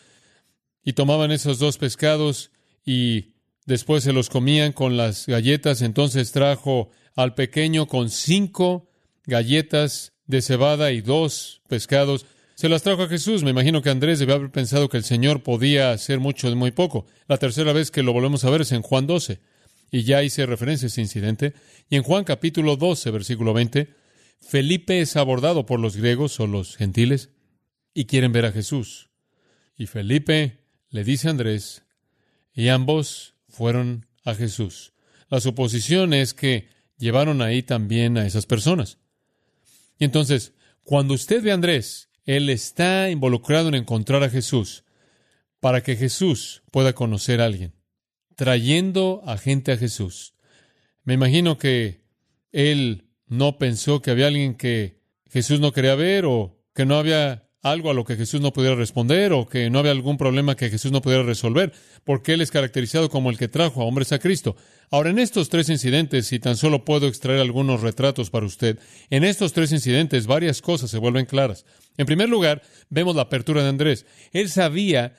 y 0.83 0.91
tomaban 0.91 1.31
esos 1.31 1.59
dos 1.59 1.77
pescados 1.77 2.51
y 2.85 3.32
después 3.65 4.03
se 4.03 4.13
los 4.13 4.29
comían 4.29 4.73
con 4.73 4.97
las 4.97 5.27
galletas. 5.27 5.81
Entonces 5.81 6.31
trajo 6.31 6.89
al 7.15 7.35
pequeño 7.35 7.87
con 7.87 8.09
cinco 8.09 8.89
galletas 9.25 10.13
de 10.27 10.41
cebada 10.41 10.91
y 10.91 11.01
dos 11.01 11.61
pescados. 11.67 12.25
Se 12.55 12.69
las 12.69 12.83
trajo 12.83 13.03
a 13.03 13.07
Jesús. 13.07 13.43
Me 13.43 13.51
imagino 13.51 13.81
que 13.81 13.89
Andrés 13.89 14.19
debe 14.19 14.33
haber 14.33 14.51
pensado 14.51 14.89
que 14.89 14.97
el 14.97 15.03
Señor 15.03 15.43
podía 15.43 15.91
hacer 15.91 16.19
mucho 16.19 16.49
de 16.49 16.55
muy 16.55 16.71
poco. 16.71 17.05
La 17.27 17.37
tercera 17.37 17.73
vez 17.73 17.91
que 17.91 18.03
lo 18.03 18.13
volvemos 18.13 18.43
a 18.43 18.49
ver 18.49 18.61
es 18.61 18.71
en 18.71 18.81
Juan 18.81 19.07
12. 19.07 19.39
Y 19.91 20.03
ya 20.03 20.23
hice 20.23 20.45
referencia 20.45 20.85
a 20.85 20.87
ese 20.87 21.01
incidente. 21.01 21.53
Y 21.89 21.95
en 21.95 22.03
Juan 22.03 22.23
capítulo 22.23 22.77
12, 22.77 23.11
versículo 23.11 23.53
20, 23.53 23.93
Felipe 24.39 24.99
es 25.01 25.15
abordado 25.15 25.65
por 25.65 25.79
los 25.79 25.95
griegos 25.95 26.39
o 26.39 26.47
los 26.47 26.75
gentiles 26.75 27.29
y 27.93 28.05
quieren 28.05 28.31
ver 28.31 28.45
a 28.45 28.51
Jesús. 28.51 29.09
Y 29.77 29.87
Felipe 29.87 30.65
le 30.89 31.03
dice 31.03 31.27
a 31.27 31.31
Andrés, 31.31 31.83
y 32.53 32.67
ambos 32.67 33.32
fueron 33.53 34.07
a 34.25 34.33
Jesús. 34.35 34.93
La 35.29 35.39
suposición 35.39 36.13
es 36.13 36.33
que 36.33 36.67
llevaron 36.97 37.41
ahí 37.41 37.63
también 37.63 38.17
a 38.17 38.25
esas 38.25 38.45
personas. 38.45 38.97
Y 39.97 40.05
entonces, 40.05 40.53
cuando 40.83 41.13
usted 41.13 41.41
ve 41.41 41.51
a 41.51 41.53
Andrés, 41.53 42.09
él 42.25 42.49
está 42.49 43.09
involucrado 43.09 43.69
en 43.69 43.75
encontrar 43.75 44.23
a 44.23 44.29
Jesús 44.29 44.83
para 45.59 45.81
que 45.81 45.95
Jesús 45.95 46.63
pueda 46.71 46.93
conocer 46.93 47.39
a 47.39 47.45
alguien, 47.45 47.73
trayendo 48.35 49.21
a 49.25 49.37
gente 49.37 49.71
a 49.71 49.77
Jesús. 49.77 50.33
Me 51.03 51.13
imagino 51.13 51.57
que 51.57 52.03
él 52.51 53.07
no 53.27 53.57
pensó 53.57 54.01
que 54.01 54.11
había 54.11 54.27
alguien 54.27 54.55
que 54.55 55.01
Jesús 55.29 55.59
no 55.59 55.71
quería 55.71 55.95
ver 55.95 56.25
o 56.25 56.59
que 56.73 56.85
no 56.85 56.95
había 56.95 57.49
algo 57.63 57.89
a 57.89 57.93
lo 57.93 58.03
que 58.03 58.17
Jesús 58.17 58.41
no 58.41 58.51
pudiera 58.51 58.75
responder 58.75 59.31
o 59.31 59.47
que 59.47 59.69
no 59.69 59.79
había 59.79 59.91
algún 59.91 60.17
problema 60.17 60.55
que 60.55 60.69
Jesús 60.69 60.91
no 60.91 61.01
pudiera 61.01 61.23
resolver, 61.23 61.71
porque 62.03 62.33
Él 62.33 62.41
es 62.41 62.51
caracterizado 62.51 63.09
como 63.09 63.29
el 63.29 63.37
que 63.37 63.47
trajo 63.47 63.81
a 63.81 63.85
hombres 63.85 64.11
a 64.11 64.19
Cristo. 64.19 64.55
Ahora, 64.91 65.09
en 65.09 65.17
estos 65.17 65.49
tres 65.49 65.69
incidentes, 65.69 66.27
si 66.27 66.39
tan 66.39 66.57
solo 66.57 66.83
puedo 66.83 67.07
extraer 67.07 67.39
algunos 67.39 67.81
retratos 67.81 68.29
para 68.29 68.45
usted, 68.45 68.77
en 69.09 69.23
estos 69.23 69.53
tres 69.53 69.71
incidentes 69.71 70.27
varias 70.27 70.61
cosas 70.61 70.91
se 70.91 70.97
vuelven 70.97 71.25
claras. 71.25 71.65
En 71.97 72.05
primer 72.05 72.27
lugar, 72.27 72.61
vemos 72.89 73.15
la 73.15 73.23
apertura 73.23 73.63
de 73.63 73.69
Andrés. 73.69 74.05
Él 74.33 74.49
sabía 74.49 75.15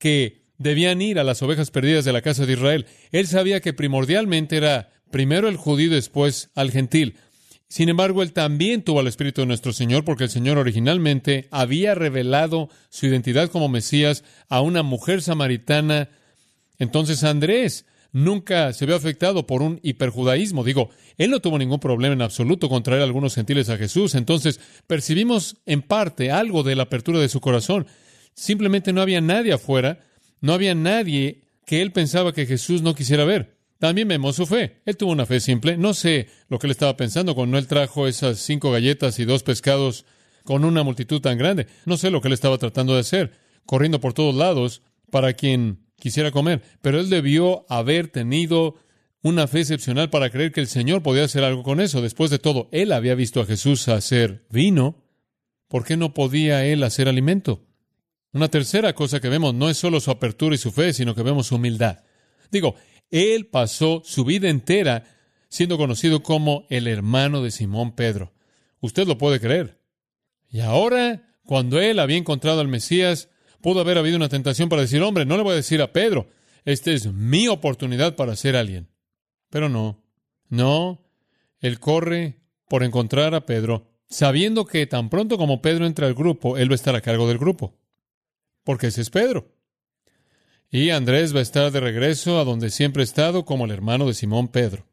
que 0.00 0.44
debían 0.58 1.00
ir 1.00 1.20
a 1.20 1.24
las 1.24 1.42
ovejas 1.42 1.70
perdidas 1.70 2.04
de 2.04 2.12
la 2.12 2.22
casa 2.22 2.44
de 2.44 2.54
Israel. 2.54 2.86
Él 3.12 3.28
sabía 3.28 3.60
que 3.60 3.72
primordialmente 3.72 4.56
era 4.56 4.90
primero 5.10 5.48
el 5.48 5.56
judío 5.56 5.92
después 5.92 6.50
al 6.56 6.72
gentil. 6.72 7.16
Sin 7.74 7.88
embargo, 7.88 8.22
él 8.22 8.32
también 8.32 8.82
tuvo 8.84 9.00
al 9.00 9.08
Espíritu 9.08 9.40
de 9.40 9.48
nuestro 9.48 9.72
Señor 9.72 10.04
porque 10.04 10.22
el 10.22 10.30
Señor 10.30 10.58
originalmente 10.58 11.48
había 11.50 11.96
revelado 11.96 12.68
su 12.88 13.06
identidad 13.06 13.50
como 13.50 13.68
Mesías 13.68 14.22
a 14.48 14.60
una 14.60 14.84
mujer 14.84 15.22
samaritana. 15.22 16.08
Entonces 16.78 17.24
Andrés 17.24 17.84
nunca 18.12 18.72
se 18.74 18.86
vio 18.86 18.94
afectado 18.94 19.48
por 19.48 19.60
un 19.60 19.80
hiperjudaísmo. 19.82 20.62
Digo, 20.62 20.90
él 21.18 21.32
no 21.32 21.40
tuvo 21.40 21.58
ningún 21.58 21.80
problema 21.80 22.14
en 22.14 22.22
absoluto 22.22 22.68
con 22.68 22.84
traer 22.84 23.00
a 23.00 23.06
algunos 23.06 23.34
gentiles 23.34 23.68
a 23.68 23.76
Jesús. 23.76 24.14
Entonces 24.14 24.60
percibimos 24.86 25.56
en 25.66 25.82
parte 25.82 26.30
algo 26.30 26.62
de 26.62 26.76
la 26.76 26.84
apertura 26.84 27.18
de 27.18 27.28
su 27.28 27.40
corazón. 27.40 27.88
Simplemente 28.34 28.92
no 28.92 29.02
había 29.02 29.20
nadie 29.20 29.52
afuera, 29.52 29.98
no 30.40 30.52
había 30.52 30.76
nadie 30.76 31.48
que 31.66 31.82
él 31.82 31.90
pensaba 31.90 32.32
que 32.32 32.46
Jesús 32.46 32.82
no 32.82 32.94
quisiera 32.94 33.24
ver. 33.24 33.53
También 33.78 34.08
vemos 34.08 34.36
su 34.36 34.46
fe. 34.46 34.80
Él 34.84 34.96
tuvo 34.96 35.12
una 35.12 35.26
fe 35.26 35.40
simple. 35.40 35.76
No 35.76 35.94
sé 35.94 36.28
lo 36.48 36.58
que 36.58 36.66
él 36.66 36.70
estaba 36.70 36.96
pensando 36.96 37.34
cuando 37.34 37.58
él 37.58 37.66
trajo 37.66 38.06
esas 38.06 38.38
cinco 38.38 38.70
galletas 38.70 39.18
y 39.18 39.24
dos 39.24 39.42
pescados 39.42 40.06
con 40.44 40.64
una 40.64 40.82
multitud 40.82 41.20
tan 41.20 41.38
grande. 41.38 41.66
No 41.84 41.96
sé 41.96 42.10
lo 42.10 42.20
que 42.20 42.28
él 42.28 42.34
estaba 42.34 42.58
tratando 42.58 42.94
de 42.94 43.00
hacer, 43.00 43.32
corriendo 43.66 44.00
por 44.00 44.12
todos 44.12 44.34
lados 44.34 44.82
para 45.10 45.32
quien 45.32 45.80
quisiera 45.96 46.30
comer. 46.30 46.62
Pero 46.82 47.00
él 47.00 47.10
debió 47.10 47.66
haber 47.68 48.08
tenido 48.08 48.76
una 49.22 49.46
fe 49.46 49.60
excepcional 49.60 50.10
para 50.10 50.30
creer 50.30 50.52
que 50.52 50.60
el 50.60 50.66
Señor 50.66 51.02
podía 51.02 51.24
hacer 51.24 51.44
algo 51.44 51.62
con 51.62 51.80
eso. 51.80 52.02
Después 52.02 52.30
de 52.30 52.38
todo, 52.38 52.68
él 52.72 52.92
había 52.92 53.14
visto 53.14 53.40
a 53.40 53.46
Jesús 53.46 53.88
hacer 53.88 54.44
vino. 54.50 55.02
¿Por 55.68 55.84
qué 55.84 55.96
no 55.96 56.12
podía 56.12 56.64
él 56.66 56.82
hacer 56.82 57.08
alimento? 57.08 57.66
Una 58.32 58.48
tercera 58.48 58.92
cosa 58.94 59.20
que 59.20 59.28
vemos 59.30 59.54
no 59.54 59.70
es 59.70 59.78
solo 59.78 59.98
su 60.00 60.10
apertura 60.10 60.54
y 60.54 60.58
su 60.58 60.72
fe, 60.72 60.92
sino 60.92 61.14
que 61.14 61.22
vemos 61.22 61.46
su 61.46 61.56
humildad. 61.56 62.00
Digo, 62.50 62.74
él 63.10 63.46
pasó 63.46 64.02
su 64.04 64.24
vida 64.24 64.48
entera 64.48 65.04
siendo 65.48 65.78
conocido 65.78 66.22
como 66.22 66.66
el 66.68 66.88
hermano 66.88 67.40
de 67.42 67.52
Simón 67.52 67.94
Pedro. 67.94 68.32
Usted 68.80 69.06
lo 69.06 69.18
puede 69.18 69.38
creer. 69.38 69.80
Y 70.50 70.60
ahora, 70.60 71.28
cuando 71.44 71.80
él 71.80 72.00
había 72.00 72.16
encontrado 72.16 72.60
al 72.60 72.68
Mesías, 72.68 73.28
pudo 73.60 73.80
haber 73.80 73.98
habido 73.98 74.16
una 74.16 74.28
tentación 74.28 74.68
para 74.68 74.82
decir, 74.82 75.00
hombre, 75.02 75.24
no 75.24 75.36
le 75.36 75.42
voy 75.42 75.52
a 75.52 75.56
decir 75.56 75.80
a 75.80 75.92
Pedro, 75.92 76.28
esta 76.64 76.90
es 76.90 77.12
mi 77.12 77.48
oportunidad 77.48 78.16
para 78.16 78.36
ser 78.36 78.56
alguien. 78.56 78.88
Pero 79.48 79.68
no, 79.68 80.02
no, 80.48 81.06
él 81.60 81.78
corre 81.78 82.40
por 82.68 82.82
encontrar 82.82 83.34
a 83.34 83.46
Pedro, 83.46 83.86
sabiendo 84.08 84.64
que 84.64 84.86
tan 84.86 85.08
pronto 85.08 85.38
como 85.38 85.62
Pedro 85.62 85.86
entra 85.86 86.06
al 86.06 86.14
grupo, 86.14 86.58
él 86.58 86.68
va 86.68 86.74
a 86.74 86.76
estar 86.76 86.96
a 86.96 87.00
cargo 87.00 87.28
del 87.28 87.38
grupo. 87.38 87.78
Porque 88.64 88.88
ese 88.88 89.02
es 89.02 89.10
Pedro. 89.10 89.53
Y 90.74 90.90
Andrés 90.90 91.32
va 91.32 91.38
a 91.38 91.42
estar 91.42 91.70
de 91.70 91.78
regreso 91.78 92.40
a 92.40 92.44
donde 92.44 92.68
siempre 92.68 93.02
ha 93.02 93.04
estado 93.04 93.44
como 93.44 93.64
el 93.64 93.70
hermano 93.70 94.08
de 94.08 94.12
Simón 94.12 94.48
Pedro. 94.48 94.84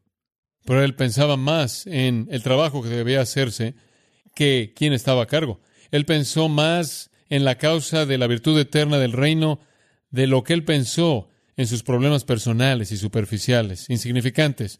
Pero 0.64 0.84
él 0.84 0.94
pensaba 0.94 1.36
más 1.36 1.88
en 1.88 2.28
el 2.30 2.44
trabajo 2.44 2.84
que 2.84 2.88
debía 2.88 3.20
hacerse 3.20 3.74
que 4.36 4.74
quién 4.76 4.92
estaba 4.92 5.24
a 5.24 5.26
cargo. 5.26 5.60
Él 5.90 6.04
pensó 6.04 6.48
más 6.48 7.10
en 7.30 7.44
la 7.44 7.58
causa 7.58 8.06
de 8.06 8.16
la 8.16 8.28
virtud 8.28 8.56
eterna 8.60 8.98
del 8.98 9.10
reino 9.10 9.58
de 10.12 10.28
lo 10.28 10.44
que 10.44 10.52
él 10.52 10.64
pensó 10.64 11.30
en 11.56 11.66
sus 11.66 11.82
problemas 11.82 12.22
personales 12.22 12.92
y 12.92 12.96
superficiales, 12.96 13.90
insignificantes. 13.90 14.78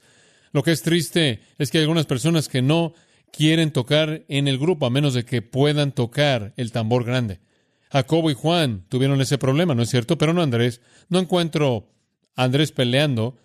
Lo 0.52 0.62
que 0.62 0.70
es 0.70 0.82
triste 0.82 1.40
es 1.58 1.72
que 1.72 1.78
hay 1.78 1.82
algunas 1.82 2.06
personas 2.06 2.48
que 2.48 2.62
no 2.62 2.94
quieren 3.32 3.72
tocar 3.72 4.22
en 4.28 4.46
el 4.46 4.56
grupo 4.56 4.86
a 4.86 4.90
menos 4.90 5.14
de 5.14 5.24
que 5.24 5.42
puedan 5.42 5.90
tocar 5.90 6.54
el 6.56 6.70
tambor 6.70 7.02
grande. 7.02 7.40
Jacobo 7.92 8.30
y 8.30 8.34
Juan 8.34 8.86
tuvieron 8.88 9.20
ese 9.20 9.36
problema, 9.36 9.74
¿no 9.74 9.82
es 9.82 9.90
cierto? 9.90 10.16
Pero 10.16 10.32
no 10.32 10.40
Andrés. 10.40 10.80
No 11.10 11.18
encuentro 11.18 11.90
a 12.34 12.44
Andrés 12.44 12.72
peleando 12.72 13.36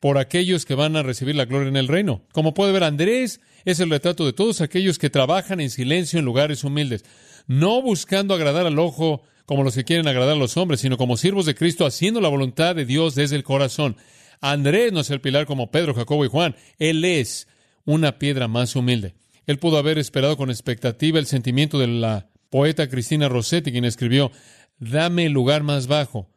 por 0.00 0.18
aquellos 0.18 0.66
que 0.66 0.74
van 0.74 0.96
a 0.96 1.02
recibir 1.02 1.34
la 1.34 1.46
gloria 1.46 1.70
en 1.70 1.78
el 1.78 1.88
reino. 1.88 2.22
Como 2.32 2.52
puede 2.52 2.72
ver, 2.72 2.84
Andrés 2.84 3.40
es 3.64 3.80
el 3.80 3.88
retrato 3.88 4.26
de 4.26 4.34
todos 4.34 4.60
aquellos 4.60 4.98
que 4.98 5.08
trabajan 5.08 5.60
en 5.60 5.70
silencio 5.70 6.18
en 6.18 6.26
lugares 6.26 6.62
humildes, 6.62 7.06
no 7.46 7.80
buscando 7.80 8.34
agradar 8.34 8.66
al 8.66 8.78
ojo 8.78 9.22
como 9.46 9.64
los 9.64 9.74
que 9.74 9.84
quieren 9.84 10.08
agradar 10.08 10.34
a 10.34 10.38
los 10.38 10.58
hombres, 10.58 10.80
sino 10.80 10.98
como 10.98 11.16
siervos 11.16 11.46
de 11.46 11.54
Cristo 11.54 11.86
haciendo 11.86 12.20
la 12.20 12.28
voluntad 12.28 12.76
de 12.76 12.84
Dios 12.84 13.14
desde 13.14 13.36
el 13.36 13.44
corazón. 13.44 13.96
Andrés 14.42 14.92
no 14.92 15.00
es 15.00 15.08
el 15.08 15.22
pilar 15.22 15.46
como 15.46 15.70
Pedro, 15.70 15.94
Jacobo 15.94 16.22
y 16.26 16.28
Juan. 16.28 16.54
Él 16.78 17.02
es 17.02 17.48
una 17.86 18.18
piedra 18.18 18.46
más 18.46 18.76
humilde. 18.76 19.14
Él 19.46 19.58
pudo 19.58 19.78
haber 19.78 19.96
esperado 19.96 20.36
con 20.36 20.50
expectativa 20.50 21.18
el 21.18 21.26
sentimiento 21.26 21.78
de 21.78 21.86
la 21.86 22.28
poeta 22.56 22.88
Cristina 22.88 23.28
Rossetti, 23.28 23.70
quien 23.70 23.84
escribió, 23.84 24.32
dame 24.78 25.26
el 25.26 25.32
lugar 25.32 25.62
más 25.62 25.88
bajo. 25.88 26.30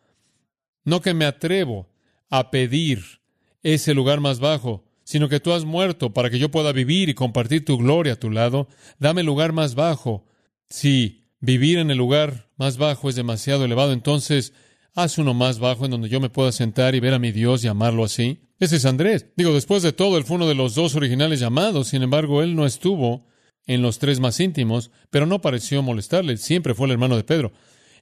No 0.83 0.99
que 0.99 1.13
me 1.13 1.23
atrevo 1.23 1.87
a 2.29 2.51
pedir 2.51 3.21
ese 3.63 3.93
lugar 3.93 4.19
más 4.19 4.41
bajo, 4.41 4.83
sino 5.05 5.29
que 5.29 5.39
tú 5.39 5.53
has 5.53 5.63
muerto 5.63 6.13
para 6.13 6.29
que 6.29 6.37
yo 6.37 6.51
pueda 6.51 6.73
vivir 6.73 7.07
y 7.07 7.13
compartir 7.13 7.63
tu 7.63 7.77
gloria 7.77 8.13
a 8.13 8.19
tu 8.19 8.31
lado. 8.31 8.67
Dame 8.99 9.21
el 9.21 9.27
lugar 9.27 9.53
más 9.53 9.75
bajo. 9.75 10.25
Si 10.69 11.23
vivir 11.39 11.77
en 11.77 11.89
el 11.89 11.97
lugar 11.97 12.49
más 12.57 12.75
bajo 12.75 13.07
es 13.07 13.15
demasiado 13.15 13.63
elevado, 13.63 13.93
entonces 13.93 14.51
haz 14.95 15.19
uno 15.19 15.33
más 15.33 15.59
bajo 15.59 15.85
en 15.85 15.91
donde 15.91 16.09
yo 16.09 16.19
me 16.19 16.29
pueda 16.29 16.51
sentar 16.51 16.95
y 16.95 16.99
ver 16.99 17.13
a 17.13 17.19
mi 17.19 17.31
Dios 17.31 17.63
y 17.63 17.69
amarlo 17.69 18.03
así. 18.03 18.41
Ese 18.59 18.75
es 18.75 18.83
Andrés. 18.83 19.27
Digo, 19.37 19.53
después 19.53 19.83
de 19.83 19.93
todo, 19.93 20.17
él 20.17 20.25
fue 20.25 20.35
uno 20.35 20.49
de 20.49 20.55
los 20.55 20.75
dos 20.75 20.95
originales 20.95 21.39
llamados, 21.39 21.87
sin 21.87 22.03
embargo, 22.03 22.43
él 22.43 22.57
no 22.57 22.65
estuvo 22.65 23.29
en 23.69 23.83
los 23.83 23.99
tres 23.99 24.19
más 24.19 24.39
íntimos, 24.39 24.89
pero 25.11 25.27
no 25.27 25.41
pareció 25.41 25.83
molestarle, 25.83 26.37
siempre 26.37 26.73
fue 26.73 26.87
el 26.87 26.93
hermano 26.93 27.15
de 27.15 27.23
Pedro. 27.23 27.51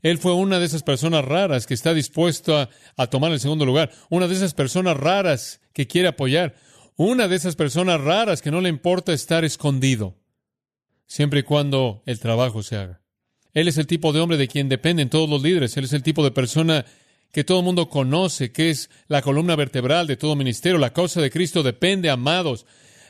Él 0.01 0.17
fue 0.17 0.33
una 0.33 0.59
de 0.59 0.65
esas 0.65 0.81
personas 0.81 1.25
raras 1.25 1.67
que 1.67 1.73
está 1.73 1.93
dispuesto 1.93 2.57
a, 2.95 3.07
tomar 3.07 3.33
el 3.33 3.41
segundo 3.41 3.65
lugar, 3.65 3.91
una 4.09 4.29
de 4.29 4.33
esas 4.33 4.53
personas 4.53 4.95
raras 4.95 5.59
que 5.73 5.85
quiere 5.85 6.07
apoyar, 6.07 6.55
una 6.95 7.27
de 7.27 7.35
esas 7.35 7.57
personas 7.57 7.99
raras 7.99 8.41
que 8.41 8.49
no 8.49 8.61
le 8.61 8.69
importa 8.69 9.11
estar 9.11 9.43
escondido, 9.43 10.15
siempre 11.05 11.41
y 11.41 11.43
cuando 11.43 12.01
el 12.05 12.21
trabajo 12.21 12.63
se 12.63 12.77
haga. 12.77 13.01
Él 13.53 13.67
es 13.67 13.77
el 13.77 13.87
tipo 13.87 14.13
de 14.13 14.21
hombre 14.21 14.37
de 14.37 14.47
quien 14.47 14.69
dependen 14.69 15.09
todos 15.09 15.29
los 15.29 15.41
líderes, 15.41 15.75
él 15.75 15.83
es 15.83 15.91
el 15.91 16.01
tipo 16.01 16.23
de 16.23 16.31
persona 16.31 16.85
que 17.33 17.43
todo 17.43 17.59
el 17.59 17.65
mundo 17.65 17.89
conoce, 17.89 18.53
que 18.53 18.69
es 18.69 18.89
la 19.09 19.21
columna 19.21 19.57
vertebral 19.57 20.07
de 20.07 20.15
todo 20.15 20.37
ministerio. 20.37 20.77
La 20.77 20.93
causa 20.93 21.19
de 21.19 21.29
Cristo 21.29 21.61
depende, 21.61 22.09
amados, 22.09 22.65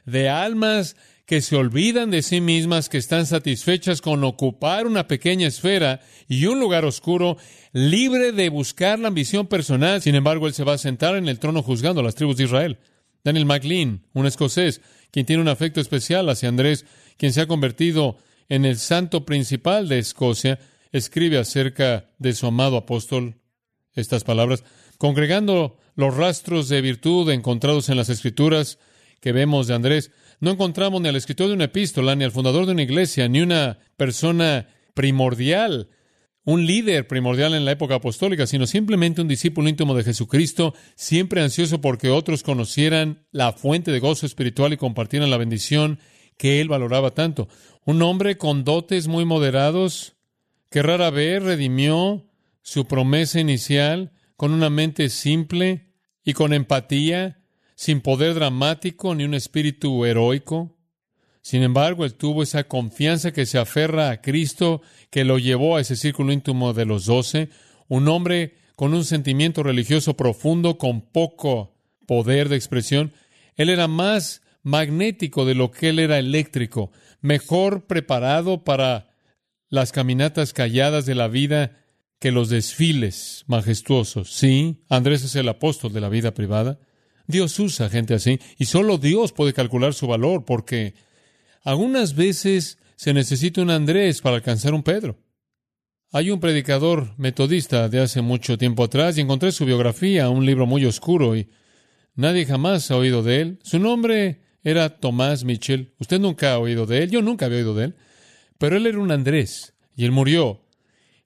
de 0.07 0.27
almas 0.27 0.95
que 1.27 1.41
se 1.41 1.57
olvidan 1.57 2.09
de 2.09 2.23
sí 2.23 2.39
mismas, 2.39 2.87
que 2.87 2.97
están 2.97 3.25
satisfechas 3.25 3.99
con 3.99 4.23
ocupar 4.23 4.87
una 4.87 5.07
pequeña 5.07 5.45
esfera 5.45 5.99
y 6.29 6.45
un 6.45 6.57
lugar 6.61 6.85
oscuro, 6.85 7.35
libre 7.73 8.31
de 8.31 8.47
buscar 8.47 8.97
la 8.97 9.09
ambición 9.09 9.45
personal. 9.45 10.01
Sin 10.01 10.15
embargo, 10.15 10.47
él 10.47 10.53
se 10.53 10.63
va 10.63 10.73
a 10.73 10.77
sentar 10.77 11.17
en 11.17 11.27
el 11.27 11.37
trono 11.37 11.61
juzgando 11.61 11.99
a 11.99 12.03
las 12.05 12.15
tribus 12.15 12.37
de 12.37 12.45
Israel. 12.45 12.79
Daniel 13.25 13.45
MacLean, 13.45 14.05
un 14.13 14.25
escocés, 14.25 14.79
quien 15.11 15.25
tiene 15.25 15.41
un 15.41 15.49
afecto 15.49 15.81
especial 15.81 16.29
hacia 16.29 16.47
Andrés, 16.47 16.85
quien 17.17 17.33
se 17.33 17.41
ha 17.41 17.47
convertido 17.47 18.17
en 18.47 18.63
el 18.63 18.77
santo 18.77 19.25
principal 19.25 19.89
de 19.89 19.99
Escocia, 19.99 20.59
escribe 20.93 21.37
acerca 21.39 22.09
de 22.19 22.31
su 22.31 22.47
amado 22.47 22.77
apóstol 22.77 23.35
estas 23.95 24.23
palabras, 24.23 24.63
congregando 24.97 25.77
los 25.95 26.15
rastros 26.15 26.69
de 26.69 26.79
virtud 26.79 27.29
encontrados 27.31 27.89
en 27.89 27.97
las 27.97 28.07
escrituras 28.07 28.79
que 29.19 29.33
vemos 29.33 29.67
de 29.67 29.73
Andrés, 29.73 30.11
no 30.39 30.51
encontramos 30.51 31.01
ni 31.01 31.09
al 31.09 31.15
escritor 31.15 31.47
de 31.47 31.53
una 31.53 31.65
epístola, 31.65 32.15
ni 32.15 32.23
al 32.23 32.31
fundador 32.31 32.65
de 32.65 32.73
una 32.73 32.83
iglesia, 32.83 33.27
ni 33.27 33.41
una 33.41 33.79
persona 33.95 34.67
primordial, 34.93 35.89
un 36.43 36.65
líder 36.65 37.07
primordial 37.07 37.53
en 37.55 37.65
la 37.65 37.71
época 37.71 37.95
apostólica, 37.95 38.47
sino 38.47 38.67
simplemente 38.67 39.21
un 39.21 39.27
discípulo 39.27 39.67
íntimo 39.67 39.95
de 39.95 40.03
Jesucristo, 40.03 40.73
siempre 40.95 41.41
ansioso 41.41 41.81
porque 41.81 42.09
otros 42.09 42.43
conocieran 42.43 43.25
la 43.31 43.51
fuente 43.51 43.91
de 43.91 43.99
gozo 43.99 44.25
espiritual 44.25 44.73
y 44.73 44.77
compartieran 44.77 45.29
la 45.29 45.37
bendición 45.37 45.99
que 46.37 46.61
él 46.61 46.69
valoraba 46.69 47.11
tanto. 47.11 47.49
Un 47.83 48.01
hombre 48.01 48.37
con 48.37 48.63
dotes 48.63 49.07
muy 49.07 49.25
moderados, 49.25 50.15
que 50.69 50.83
rara 50.83 51.09
vez 51.09 51.43
redimió 51.43 52.25
su 52.61 52.85
promesa 52.85 53.39
inicial 53.39 54.11
con 54.35 54.51
una 54.51 54.69
mente 54.69 55.09
simple 55.09 55.93
y 56.23 56.33
con 56.33 56.53
empatía, 56.53 57.36
sin 57.77 58.01
poder 58.01 58.33
dramático 58.33 59.13
ni 59.13 59.23
un 59.23 59.35
espíritu 59.35 60.03
heroico. 60.03 60.75
Sin 61.41 61.61
embargo, 61.61 62.05
él 62.05 62.15
tuvo 62.15 62.41
esa 62.41 62.63
confianza 62.63 63.31
que 63.31 63.45
se 63.45 63.59
aferra 63.59 64.09
a 64.09 64.19
Cristo, 64.19 64.81
que 65.11 65.23
lo 65.23 65.37
llevó 65.37 65.77
a 65.77 65.81
ese 65.81 65.95
círculo 65.95 66.33
íntimo 66.33 66.73
de 66.73 66.85
los 66.85 67.05
doce, 67.05 67.49
un 67.87 68.07
hombre 68.07 68.55
con 68.75 68.95
un 68.95 69.05
sentimiento 69.05 69.61
religioso 69.61 70.17
profundo, 70.17 70.79
con 70.79 71.01
poco 71.01 71.75
poder 72.07 72.49
de 72.49 72.55
expresión. 72.55 73.13
Él 73.55 73.69
era 73.69 73.87
más 73.87 74.41
magnético 74.63 75.45
de 75.45 75.53
lo 75.53 75.69
que 75.69 75.89
él 75.89 75.99
era 75.99 76.17
eléctrico, 76.17 76.91
mejor 77.21 77.85
preparado 77.85 78.63
para 78.63 79.11
las 79.69 79.91
caminatas 79.91 80.51
calladas 80.51 81.05
de 81.05 81.13
la 81.13 81.27
vida 81.27 81.77
que 82.17 82.31
los 82.31 82.49
desfiles 82.49 83.43
majestuosos. 83.45 84.33
Sí, 84.33 84.83
Andrés 84.89 85.23
es 85.23 85.35
el 85.35 85.47
apóstol 85.47 85.93
de 85.93 86.01
la 86.01 86.09
vida 86.09 86.33
privada. 86.33 86.79
Dios 87.27 87.59
usa 87.59 87.89
gente 87.89 88.13
así 88.13 88.39
y 88.57 88.65
solo 88.65 88.97
Dios 88.97 89.33
puede 89.33 89.53
calcular 89.53 89.93
su 89.93 90.07
valor 90.07 90.45
porque 90.45 90.95
algunas 91.63 92.15
veces 92.15 92.79
se 92.95 93.13
necesita 93.13 93.61
un 93.61 93.69
Andrés 93.69 94.21
para 94.21 94.37
alcanzar 94.37 94.73
un 94.73 94.83
Pedro. 94.83 95.19
Hay 96.11 96.31
un 96.31 96.39
predicador 96.39 97.13
metodista 97.17 97.89
de 97.89 97.99
hace 97.99 98.21
mucho 98.21 98.57
tiempo 98.57 98.85
atrás 98.85 99.17
y 99.17 99.21
encontré 99.21 99.51
su 99.51 99.65
biografía, 99.65 100.29
un 100.29 100.45
libro 100.45 100.65
muy 100.65 100.85
oscuro 100.85 101.35
y 101.35 101.49
nadie 102.15 102.45
jamás 102.45 102.89
ha 102.89 102.95
oído 102.95 103.23
de 103.23 103.41
él. 103.41 103.59
Su 103.61 103.77
nombre 103.77 104.41
era 104.63 104.97
Tomás 104.97 105.43
Mitchell. 105.43 105.93
Usted 105.99 106.19
nunca 106.19 106.53
ha 106.53 106.59
oído 106.59 106.85
de 106.85 107.03
él, 107.03 107.11
yo 107.11 107.21
nunca 107.21 107.45
había 107.45 107.57
oído 107.57 107.75
de 107.75 107.85
él, 107.85 107.95
pero 108.57 108.77
él 108.77 108.87
era 108.87 108.99
un 108.99 109.11
Andrés 109.11 109.73
y 109.95 110.05
él 110.05 110.11
murió. 110.11 110.63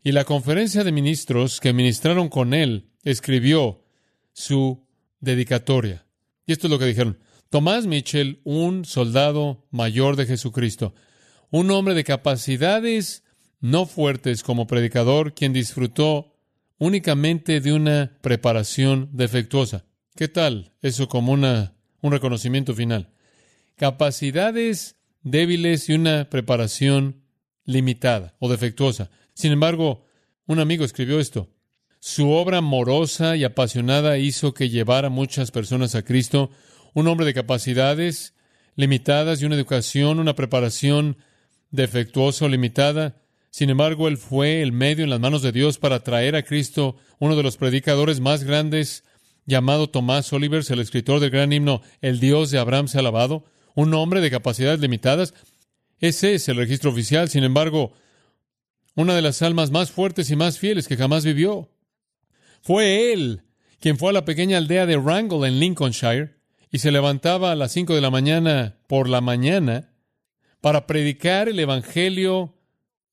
Y 0.03 0.13
la 0.13 0.25
conferencia 0.25 0.83
de 0.83 0.91
ministros 0.91 1.59
que 1.59 1.73
ministraron 1.73 2.27
con 2.27 2.55
él 2.55 2.89
escribió 3.03 3.83
su 4.33 4.83
dedicatoria. 5.21 6.05
Y 6.45 6.51
esto 6.51 6.67
es 6.67 6.71
lo 6.71 6.79
que 6.79 6.85
dijeron. 6.85 7.19
Tomás 7.49 7.85
Mitchell, 7.85 8.41
un 8.43 8.85
soldado 8.85 9.67
mayor 9.71 10.15
de 10.15 10.25
Jesucristo, 10.25 10.93
un 11.49 11.69
hombre 11.71 11.93
de 11.93 12.03
capacidades 12.03 13.23
no 13.59 13.85
fuertes 13.85 14.43
como 14.43 14.67
predicador, 14.67 15.33
quien 15.33 15.53
disfrutó 15.53 16.33
únicamente 16.77 17.61
de 17.61 17.73
una 17.73 18.17
preparación 18.21 19.09
defectuosa. 19.13 19.85
¿Qué 20.15 20.27
tal 20.27 20.73
eso 20.81 21.07
como 21.07 21.31
una, 21.31 21.75
un 22.01 22.11
reconocimiento 22.11 22.73
final? 22.73 23.13
Capacidades 23.75 24.95
débiles 25.21 25.89
y 25.89 25.93
una 25.93 26.29
preparación 26.29 27.21
limitada 27.65 28.35
o 28.39 28.49
defectuosa. 28.49 29.11
Sin 29.33 29.51
embargo, 29.51 30.05
un 30.47 30.59
amigo 30.59 30.83
escribió 30.83 31.19
esto. 31.19 31.49
Su 32.03 32.31
obra 32.31 32.57
amorosa 32.57 33.37
y 33.37 33.43
apasionada 33.43 34.17
hizo 34.17 34.55
que 34.55 34.69
llevara 34.69 35.09
muchas 35.09 35.51
personas 35.51 35.93
a 35.93 36.01
Cristo, 36.01 36.49
un 36.95 37.07
hombre 37.07 37.27
de 37.27 37.35
capacidades 37.35 38.33
limitadas 38.75 39.39
y 39.39 39.45
una 39.45 39.53
educación, 39.53 40.17
una 40.17 40.33
preparación 40.33 41.17
defectuosa 41.69 42.45
o 42.45 42.49
limitada. 42.49 43.21
Sin 43.51 43.69
embargo, 43.69 44.07
él 44.07 44.17
fue 44.17 44.63
el 44.63 44.71
medio 44.71 45.03
en 45.03 45.11
las 45.11 45.19
manos 45.19 45.43
de 45.43 45.51
Dios 45.51 45.77
para 45.77 46.03
traer 46.03 46.35
a 46.35 46.41
Cristo 46.41 46.95
uno 47.19 47.35
de 47.35 47.43
los 47.43 47.57
predicadores 47.57 48.19
más 48.19 48.43
grandes, 48.43 49.03
llamado 49.45 49.87
Tomás 49.91 50.33
Olivers, 50.33 50.71
el 50.71 50.79
escritor 50.79 51.19
del 51.19 51.29
gran 51.29 51.53
himno 51.53 51.83
El 52.01 52.19
Dios 52.19 52.49
de 52.49 52.57
Abraham 52.57 52.87
se 52.87 52.97
ha 52.97 53.01
alabado, 53.01 53.45
un 53.75 53.93
hombre 53.93 54.21
de 54.21 54.31
capacidades 54.31 54.79
limitadas. 54.79 55.35
Ese 55.99 56.33
es 56.33 56.49
el 56.49 56.57
registro 56.57 56.89
oficial. 56.89 57.29
Sin 57.29 57.43
embargo, 57.43 57.93
una 58.95 59.13
de 59.13 59.21
las 59.21 59.43
almas 59.43 59.69
más 59.69 59.91
fuertes 59.91 60.31
y 60.31 60.35
más 60.35 60.57
fieles 60.57 60.87
que 60.87 60.97
jamás 60.97 61.23
vivió. 61.23 61.69
Fue 62.61 63.11
él 63.11 63.43
quien 63.79 63.97
fue 63.97 64.11
a 64.11 64.13
la 64.13 64.25
pequeña 64.25 64.57
aldea 64.57 64.85
de 64.85 64.97
Wrangle 64.97 65.47
en 65.47 65.59
Lincolnshire 65.59 66.35
y 66.71 66.79
se 66.79 66.91
levantaba 66.91 67.51
a 67.51 67.55
las 67.55 67.71
cinco 67.71 67.95
de 67.95 68.01
la 68.01 68.11
mañana 68.11 68.77
por 68.87 69.09
la 69.09 69.21
mañana 69.21 69.91
para 70.61 70.85
predicar 70.85 71.49
el 71.49 71.59
Evangelio 71.59 72.55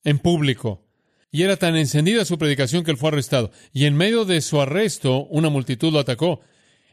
en 0.04 0.18
público. 0.18 0.86
Y 1.30 1.42
era 1.42 1.56
tan 1.56 1.76
encendida 1.76 2.24
su 2.24 2.38
predicación 2.38 2.84
que 2.84 2.90
él 2.90 2.96
fue 2.96 3.08
arrestado. 3.08 3.50
Y 3.72 3.86
en 3.86 3.96
medio 3.96 4.24
de 4.24 4.40
su 4.40 4.60
arresto, 4.60 5.26
una 5.26 5.48
multitud 5.48 5.92
lo 5.92 5.98
atacó. 5.98 6.40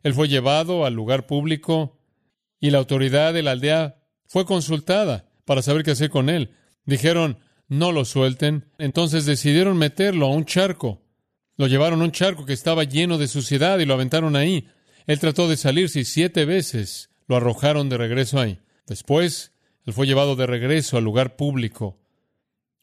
Él 0.03 0.13
fue 0.13 0.27
llevado 0.27 0.85
al 0.85 0.93
lugar 0.93 1.27
público 1.27 1.97
y 2.59 2.71
la 2.71 2.79
autoridad 2.79 3.33
de 3.33 3.43
la 3.43 3.51
aldea 3.51 3.97
fue 4.25 4.45
consultada 4.45 5.29
para 5.45 5.61
saber 5.61 5.83
qué 5.83 5.91
hacer 5.91 6.09
con 6.09 6.29
él. 6.29 6.51
Dijeron, 6.85 7.39
no 7.67 7.91
lo 7.91 8.05
suelten. 8.05 8.65
Entonces 8.77 9.25
decidieron 9.25 9.77
meterlo 9.77 10.27
a 10.27 10.29
un 10.29 10.45
charco. 10.45 11.04
Lo 11.57 11.67
llevaron 11.67 12.01
a 12.01 12.05
un 12.05 12.11
charco 12.11 12.45
que 12.45 12.53
estaba 12.53 12.83
lleno 12.83 13.17
de 13.17 13.27
suciedad 13.27 13.79
y 13.79 13.85
lo 13.85 13.93
aventaron 13.93 14.35
ahí. 14.35 14.67
Él 15.07 15.19
trató 15.19 15.47
de 15.47 15.57
salirse 15.57 16.01
y 16.01 16.05
siete 16.05 16.45
veces 16.45 17.09
lo 17.27 17.35
arrojaron 17.37 17.89
de 17.89 17.97
regreso 17.97 18.39
ahí. 18.39 18.59
Después, 18.87 19.53
él 19.85 19.93
fue 19.93 20.07
llevado 20.07 20.35
de 20.35 20.45
regreso 20.45 20.97
al 20.97 21.03
lugar 21.03 21.35
público. 21.35 21.99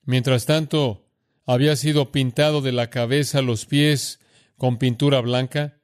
Mientras 0.04 0.46
tanto, 0.46 1.06
había 1.46 1.76
sido 1.76 2.12
pintado 2.12 2.61
de 2.61 2.72
la 2.72 2.90
cabeza 2.90 3.38
a 3.38 3.42
los 3.42 3.66
pies 3.66 4.20
con 4.56 4.78
pintura 4.78 5.20
blanca. 5.20 5.78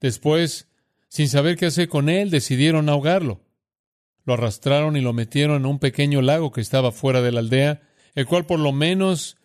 Después, 0.00 0.68
sin 1.08 1.28
saber 1.28 1.56
qué 1.56 1.66
hacer 1.66 1.88
con 1.88 2.08
él, 2.08 2.30
decidieron 2.30 2.88
ahogarlo. 2.88 3.40
Lo 4.24 4.34
arrastraron 4.34 4.96
y 4.96 5.00
lo 5.00 5.12
metieron 5.12 5.56
en 5.56 5.66
un 5.66 5.78
pequeño 5.78 6.22
lago 6.22 6.52
que 6.52 6.60
estaba 6.60 6.92
fuera 6.92 7.20
de 7.20 7.32
la 7.32 7.40
aldea 7.40 7.82
el 8.14 8.26
cual 8.26 8.46
por 8.46 8.58
lo 8.58 8.72
menos 8.72 9.36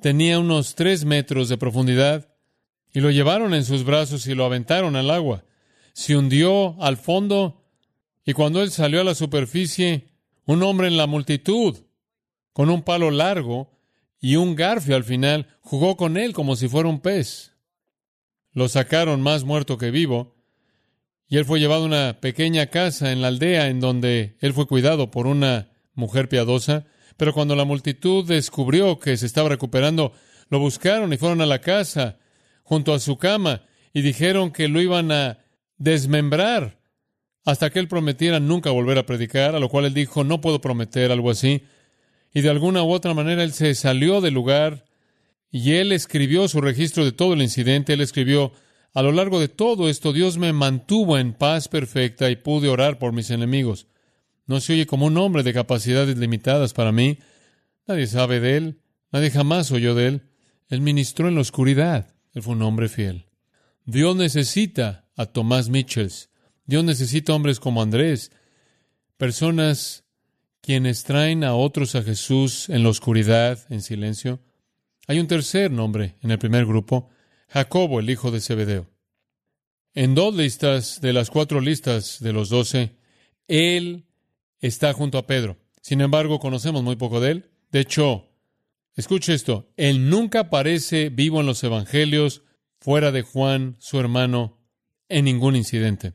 tenía 0.00 0.38
unos 0.38 0.74
tres 0.74 1.04
metros 1.04 1.48
de 1.48 1.58
profundidad, 1.58 2.28
y 2.96 3.00
lo 3.00 3.10
llevaron 3.10 3.52
en 3.52 3.62
sus 3.62 3.84
brazos 3.84 4.26
y 4.26 4.34
lo 4.34 4.46
aventaron 4.46 4.96
al 4.96 5.10
agua. 5.10 5.44
Se 5.92 6.16
hundió 6.16 6.82
al 6.82 6.96
fondo, 6.96 7.62
y 8.24 8.32
cuando 8.32 8.62
él 8.62 8.70
salió 8.70 9.02
a 9.02 9.04
la 9.04 9.14
superficie, 9.14 10.08
un 10.46 10.62
hombre 10.62 10.86
en 10.86 10.96
la 10.96 11.06
multitud, 11.06 11.76
con 12.54 12.70
un 12.70 12.82
palo 12.82 13.10
largo 13.10 13.70
y 14.18 14.36
un 14.36 14.54
garfio 14.56 14.96
al 14.96 15.04
final, 15.04 15.46
jugó 15.60 15.98
con 15.98 16.16
él 16.16 16.32
como 16.32 16.56
si 16.56 16.68
fuera 16.68 16.88
un 16.88 17.00
pez. 17.00 17.52
Lo 18.52 18.66
sacaron 18.66 19.20
más 19.20 19.44
muerto 19.44 19.76
que 19.76 19.90
vivo, 19.90 20.34
y 21.28 21.36
él 21.36 21.44
fue 21.44 21.60
llevado 21.60 21.82
a 21.82 21.88
una 21.88 22.20
pequeña 22.22 22.68
casa 22.68 23.12
en 23.12 23.20
la 23.20 23.28
aldea 23.28 23.68
en 23.68 23.78
donde 23.78 24.38
él 24.40 24.54
fue 24.54 24.66
cuidado 24.66 25.10
por 25.10 25.26
una 25.26 25.70
mujer 25.92 26.30
piadosa, 26.30 26.86
pero 27.18 27.34
cuando 27.34 27.56
la 27.56 27.66
multitud 27.66 28.26
descubrió 28.26 28.98
que 28.98 29.18
se 29.18 29.26
estaba 29.26 29.50
recuperando, 29.50 30.14
lo 30.48 30.60
buscaron 30.60 31.12
y 31.12 31.18
fueron 31.18 31.42
a 31.42 31.46
la 31.46 31.60
casa 31.60 32.20
junto 32.66 32.92
a 32.92 32.98
su 32.98 33.16
cama 33.16 33.62
y 33.92 34.02
dijeron 34.02 34.50
que 34.50 34.68
lo 34.68 34.80
iban 34.80 35.12
a 35.12 35.38
desmembrar 35.78 36.80
hasta 37.44 37.70
que 37.70 37.78
él 37.78 37.86
prometiera 37.86 38.40
nunca 38.40 38.70
volver 38.70 38.98
a 38.98 39.06
predicar, 39.06 39.54
a 39.54 39.60
lo 39.60 39.68
cual 39.68 39.84
él 39.84 39.94
dijo, 39.94 40.24
no 40.24 40.40
puedo 40.40 40.60
prometer 40.60 41.12
algo 41.12 41.30
así. 41.30 41.62
Y 42.34 42.40
de 42.40 42.50
alguna 42.50 42.82
u 42.82 42.90
otra 42.90 43.14
manera 43.14 43.44
él 43.44 43.52
se 43.52 43.72
salió 43.76 44.20
del 44.20 44.34
lugar 44.34 44.84
y 45.48 45.74
él 45.74 45.92
escribió 45.92 46.48
su 46.48 46.60
registro 46.60 47.04
de 47.04 47.12
todo 47.12 47.34
el 47.34 47.42
incidente, 47.42 47.92
él 47.92 48.00
escribió, 48.00 48.52
a 48.92 49.02
lo 49.02 49.12
largo 49.12 49.38
de 49.38 49.46
todo 49.46 49.88
esto 49.88 50.12
Dios 50.12 50.38
me 50.38 50.52
mantuvo 50.52 51.18
en 51.18 51.34
paz 51.34 51.68
perfecta 51.68 52.28
y 52.30 52.36
pude 52.36 52.68
orar 52.68 52.98
por 52.98 53.12
mis 53.12 53.30
enemigos. 53.30 53.86
No 54.46 54.60
se 54.60 54.72
oye 54.72 54.86
como 54.86 55.06
un 55.06 55.16
hombre 55.18 55.44
de 55.44 55.54
capacidades 55.54 56.18
limitadas 56.18 56.72
para 56.72 56.90
mí. 56.90 57.18
Nadie 57.86 58.08
sabe 58.08 58.40
de 58.40 58.56
él. 58.56 58.80
Nadie 59.12 59.30
jamás 59.30 59.70
oyó 59.70 59.94
de 59.94 60.08
él. 60.08 60.22
Él 60.68 60.80
ministró 60.80 61.28
en 61.28 61.36
la 61.36 61.40
oscuridad. 61.42 62.15
Él 62.36 62.42
fue 62.42 62.52
un 62.52 62.60
hombre 62.60 62.90
fiel. 62.90 63.24
Dios 63.86 64.14
necesita 64.14 65.08
a 65.16 65.24
Tomás 65.24 65.70
Mitchells. 65.70 66.28
Dios 66.66 66.84
necesita 66.84 67.32
hombres 67.32 67.58
como 67.58 67.80
Andrés. 67.80 68.30
Personas 69.16 70.04
quienes 70.60 71.04
traen 71.04 71.44
a 71.44 71.54
otros 71.54 71.94
a 71.94 72.02
Jesús 72.02 72.68
en 72.68 72.82
la 72.82 72.90
oscuridad, 72.90 73.58
en 73.70 73.80
silencio. 73.80 74.42
Hay 75.06 75.18
un 75.18 75.28
tercer 75.28 75.70
nombre 75.70 76.16
en 76.20 76.30
el 76.30 76.38
primer 76.38 76.66
grupo, 76.66 77.08
Jacobo, 77.48 78.00
el 78.00 78.10
hijo 78.10 78.30
de 78.30 78.42
Zebedeo. 78.42 78.86
En 79.94 80.14
dos 80.14 80.34
listas 80.34 81.00
de 81.00 81.14
las 81.14 81.30
cuatro 81.30 81.62
listas 81.62 82.20
de 82.20 82.34
los 82.34 82.50
doce, 82.50 82.96
él 83.48 84.04
está 84.60 84.92
junto 84.92 85.16
a 85.16 85.26
Pedro. 85.26 85.56
Sin 85.80 86.02
embargo, 86.02 86.38
conocemos 86.38 86.82
muy 86.82 86.96
poco 86.96 87.18
de 87.18 87.30
él. 87.30 87.50
De 87.72 87.80
hecho, 87.80 88.25
Escuche 88.96 89.34
esto, 89.34 89.70
Él 89.76 90.08
nunca 90.08 90.40
aparece 90.40 91.10
vivo 91.10 91.40
en 91.40 91.46
los 91.46 91.62
Evangelios, 91.62 92.42
fuera 92.80 93.12
de 93.12 93.20
Juan, 93.20 93.76
su 93.78 94.00
hermano, 94.00 94.58
en 95.10 95.26
ningún 95.26 95.54
incidente. 95.54 96.14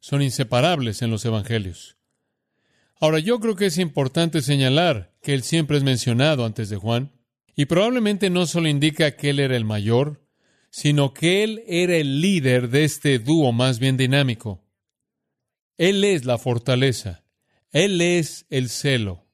Son 0.00 0.22
inseparables 0.22 1.02
en 1.02 1.10
los 1.10 1.26
Evangelios. 1.26 1.98
Ahora, 2.98 3.18
yo 3.18 3.38
creo 3.38 3.54
que 3.54 3.66
es 3.66 3.76
importante 3.76 4.40
señalar 4.40 5.14
que 5.20 5.34
Él 5.34 5.42
siempre 5.42 5.76
es 5.76 5.84
mencionado 5.84 6.46
antes 6.46 6.70
de 6.70 6.76
Juan, 6.76 7.12
y 7.54 7.66
probablemente 7.66 8.30
no 8.30 8.46
solo 8.46 8.68
indica 8.68 9.16
que 9.16 9.30
Él 9.30 9.40
era 9.40 9.56
el 9.56 9.66
mayor, 9.66 10.26
sino 10.70 11.12
que 11.12 11.44
Él 11.44 11.62
era 11.66 11.96
el 11.96 12.22
líder 12.22 12.70
de 12.70 12.84
este 12.84 13.18
dúo 13.18 13.52
más 13.52 13.78
bien 13.78 13.98
dinámico. 13.98 14.64
Él 15.76 16.02
es 16.04 16.24
la 16.24 16.38
fortaleza, 16.38 17.24
Él 17.72 18.00
es 18.00 18.46
el 18.48 18.70
celo, 18.70 19.26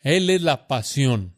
Él 0.00 0.30
es 0.30 0.40
la 0.40 0.66
pasión. 0.66 1.35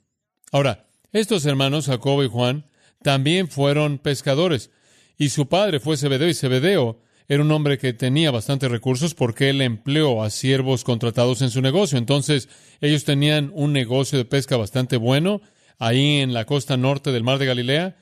Ahora, 0.52 0.86
estos 1.12 1.44
hermanos, 1.46 1.86
Jacobo 1.86 2.24
y 2.24 2.28
Juan, 2.28 2.64
también 3.02 3.48
fueron 3.48 3.98
pescadores, 3.98 4.70
y 5.16 5.30
su 5.30 5.48
padre 5.48 5.80
fue 5.80 5.96
Zebedeo, 5.96 6.28
y 6.28 6.34
Zebedeo 6.34 7.00
era 7.28 7.42
un 7.42 7.50
hombre 7.52 7.76
que 7.76 7.92
tenía 7.92 8.30
bastantes 8.30 8.70
recursos 8.70 9.14
porque 9.14 9.50
él 9.50 9.60
empleó 9.60 10.22
a 10.22 10.30
siervos 10.30 10.82
contratados 10.82 11.42
en 11.42 11.50
su 11.50 11.60
negocio. 11.60 11.98
Entonces, 11.98 12.48
ellos 12.80 13.04
tenían 13.04 13.50
un 13.54 13.74
negocio 13.74 14.16
de 14.16 14.24
pesca 14.24 14.56
bastante 14.56 14.96
bueno 14.96 15.42
ahí 15.78 16.16
en 16.16 16.32
la 16.32 16.46
costa 16.46 16.78
norte 16.78 17.12
del 17.12 17.24
mar 17.24 17.38
de 17.38 17.44
Galilea. 17.44 17.96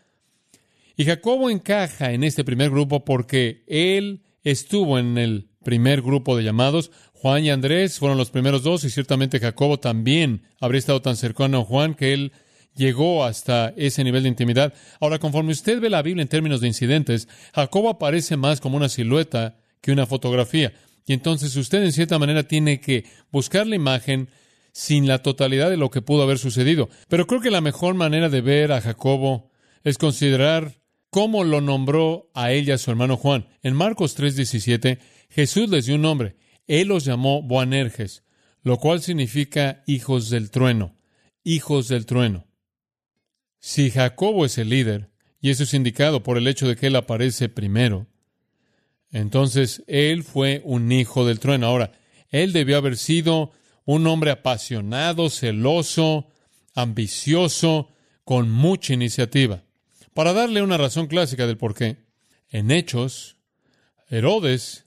Y 0.97 1.07
Jacobo 1.07 1.51
encaja 1.51 2.13
en 2.13 2.23
este 2.23 2.45
primer 2.45 2.71
grupo 2.71 3.05
porque 3.05 3.65
él 3.67 4.23
estuvo 4.45 4.97
en 4.97 5.19
el 5.19 5.49
primer 5.65 6.03
grupo 6.03 6.37
de 6.37 6.45
llamados. 6.45 6.93
Juan 7.27 7.45
y 7.45 7.51
Andrés 7.51 7.99
fueron 7.99 8.19
los 8.19 8.31
primeros 8.31 8.63
dos 8.63 8.85
y 8.85 8.91
ciertamente 8.91 9.41
Jacobo 9.41 9.81
también 9.81 10.43
habría 10.61 10.79
estado 10.79 11.03
tan 11.03 11.17
cercano 11.17 11.59
a 11.59 11.65
Juan 11.65 11.95
que 11.95 12.13
él 12.13 12.31
llegó 12.77 13.25
hasta 13.25 13.75
ese 13.77 14.05
nivel 14.05 14.23
de 14.23 14.29
intimidad. 14.29 14.73
Ahora, 15.01 15.19
conforme 15.19 15.51
usted 15.51 15.81
ve 15.81 15.91
la 15.91 16.03
Biblia 16.03 16.23
en 16.23 16.29
términos 16.29 16.61
de 16.61 16.69
incidentes, 16.69 17.27
Jacobo 17.53 17.89
aparece 17.89 18.37
más 18.37 18.61
como 18.61 18.77
una 18.77 18.89
silueta 18.89 19.57
que 19.81 19.91
una 19.91 20.07
fotografía. 20.07 20.73
Y 21.05 21.15
entonces 21.15 21.57
usted 21.57 21.83
en 21.83 21.91
cierta 21.91 22.17
manera 22.21 22.45
tiene 22.45 22.81
que 22.81 23.07
buscar 23.33 23.67
la 23.67 23.75
imagen 23.75 24.29
sin 24.71 25.09
la 25.09 25.21
totalidad 25.21 25.69
de 25.69 25.79
lo 25.79 25.91
que 25.91 26.03
pudo 26.03 26.23
haber 26.23 26.39
sucedido. 26.39 26.91
Pero 27.09 27.27
creo 27.27 27.41
que 27.41 27.51
la 27.51 27.61
mejor 27.61 27.95
manera 27.97 28.29
de 28.29 28.41
ver 28.41 28.71
a 28.71 28.81
Jacobo 28.81 29.51
es 29.83 29.99
considerar 29.99 30.81
cómo 31.11 31.43
lo 31.43 31.61
nombró 31.61 32.31
a 32.35 32.53
ella 32.53 32.79
su 32.79 32.93
hermano 32.93 33.17
Juan. 33.17 33.49
En 33.65 33.75
Marcos 33.75 34.17
3:17, 34.17 35.01
Jesús 35.29 35.69
les 35.69 35.87
dio 35.87 35.97
un 35.97 36.03
nombre. 36.03 36.37
Él 36.67 36.89
los 36.89 37.05
llamó 37.05 37.43
Boanerges, 37.43 38.23
lo 38.63 38.79
cual 38.79 39.01
significa 39.01 39.83
hijos 39.87 40.31
del 40.31 40.51
trueno, 40.51 40.97
hijos 41.45 41.89
del 41.89 42.07
trueno. 42.07 42.47
Si 43.61 43.91
Jacobo 43.91 44.45
es 44.45 44.59
el 44.59 44.71
líder, 44.71 45.11
y 45.41 45.51
eso 45.51 45.63
es 45.63 45.75
indicado 45.75 46.23
por 46.23 46.39
el 46.39 46.49
hecho 46.49 46.67
de 46.67 46.77
que 46.77 46.89
él 46.89 46.97
aparece 46.97 47.49
primero, 47.49 48.07
entonces 49.13 49.85
él 49.87 50.25
fue 50.25 50.63
un 50.65 50.91
hijo 50.91 51.25
del 51.25 51.39
trueno. 51.39 51.67
Ahora, 51.67 51.93
él 52.31 52.53
debió 52.53 52.77
haber 52.77 52.97
sido 52.97 53.53
un 53.85 54.07
hombre 54.07 54.33
apasionado, 54.33 55.31
celoso, 55.31 56.29
ambicioso, 56.75 57.93
con 58.25 58.51
mucha 58.51 58.93
iniciativa. 58.93 59.63
Para 60.13 60.33
darle 60.33 60.63
una 60.63 60.77
razón 60.77 61.07
clásica 61.07 61.47
del 61.47 61.57
por 61.57 61.75
qué, 61.75 62.05
en 62.49 62.73
Hechos, 62.73 63.37
Herodes 64.09 64.87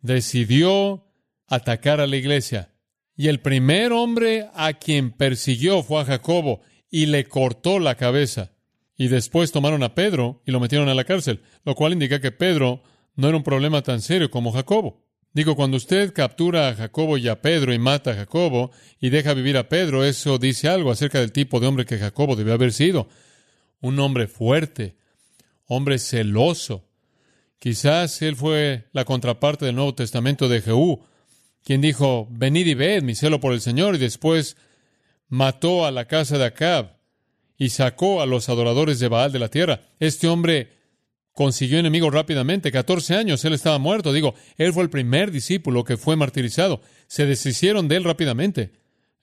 decidió 0.00 1.11
atacar 1.52 2.00
a 2.00 2.06
la 2.06 2.16
iglesia. 2.16 2.70
Y 3.14 3.28
el 3.28 3.40
primer 3.40 3.92
hombre 3.92 4.48
a 4.54 4.72
quien 4.72 5.10
persiguió 5.10 5.82
fue 5.82 6.00
a 6.00 6.06
Jacobo 6.06 6.62
y 6.90 7.06
le 7.06 7.26
cortó 7.26 7.78
la 7.78 7.94
cabeza. 7.96 8.52
Y 8.96 9.08
después 9.08 9.52
tomaron 9.52 9.82
a 9.82 9.94
Pedro 9.94 10.42
y 10.46 10.50
lo 10.50 10.60
metieron 10.60 10.88
a 10.88 10.94
la 10.94 11.04
cárcel, 11.04 11.42
lo 11.64 11.74
cual 11.74 11.92
indica 11.92 12.20
que 12.20 12.32
Pedro 12.32 12.82
no 13.16 13.28
era 13.28 13.36
un 13.36 13.42
problema 13.42 13.82
tan 13.82 14.00
serio 14.00 14.30
como 14.30 14.52
Jacobo. 14.52 15.04
Digo, 15.34 15.54
cuando 15.54 15.76
usted 15.76 16.14
captura 16.14 16.68
a 16.68 16.74
Jacobo 16.74 17.18
y 17.18 17.28
a 17.28 17.42
Pedro 17.42 17.74
y 17.74 17.78
mata 17.78 18.12
a 18.12 18.14
Jacobo 18.14 18.70
y 18.98 19.10
deja 19.10 19.34
vivir 19.34 19.58
a 19.58 19.68
Pedro, 19.68 20.04
eso 20.04 20.38
dice 20.38 20.68
algo 20.68 20.90
acerca 20.90 21.20
del 21.20 21.32
tipo 21.32 21.60
de 21.60 21.66
hombre 21.66 21.84
que 21.84 21.98
Jacobo 21.98 22.34
debió 22.34 22.54
haber 22.54 22.72
sido 22.72 23.08
un 23.80 23.98
hombre 23.98 24.26
fuerte, 24.26 24.96
hombre 25.66 25.98
celoso. 25.98 26.88
Quizás 27.58 28.22
él 28.22 28.36
fue 28.36 28.88
la 28.92 29.04
contraparte 29.04 29.66
del 29.66 29.74
Nuevo 29.74 29.94
Testamento 29.94 30.48
de 30.48 30.62
Jehú, 30.62 31.02
quien 31.64 31.80
dijo, 31.80 32.28
venid 32.30 32.66
y 32.66 32.74
ved 32.74 33.02
mi 33.02 33.14
celo 33.14 33.40
por 33.40 33.52
el 33.52 33.60
Señor, 33.60 33.94
y 33.94 33.98
después 33.98 34.56
mató 35.28 35.86
a 35.86 35.90
la 35.90 36.06
casa 36.06 36.38
de 36.38 36.46
Acab 36.46 36.96
y 37.56 37.70
sacó 37.70 38.20
a 38.20 38.26
los 38.26 38.48
adoradores 38.48 38.98
de 38.98 39.08
Baal 39.08 39.32
de 39.32 39.38
la 39.38 39.48
tierra. 39.48 39.82
Este 40.00 40.28
hombre 40.28 40.72
consiguió 41.32 41.78
enemigos 41.78 42.12
rápidamente. 42.12 42.72
14 42.72 43.14
años 43.14 43.44
él 43.44 43.52
estaba 43.52 43.78
muerto. 43.78 44.12
Digo, 44.12 44.34
él 44.56 44.72
fue 44.72 44.82
el 44.82 44.90
primer 44.90 45.30
discípulo 45.30 45.84
que 45.84 45.96
fue 45.96 46.16
martirizado. 46.16 46.82
Se 47.06 47.26
deshicieron 47.26 47.88
de 47.88 47.96
él 47.96 48.04
rápidamente. 48.04 48.72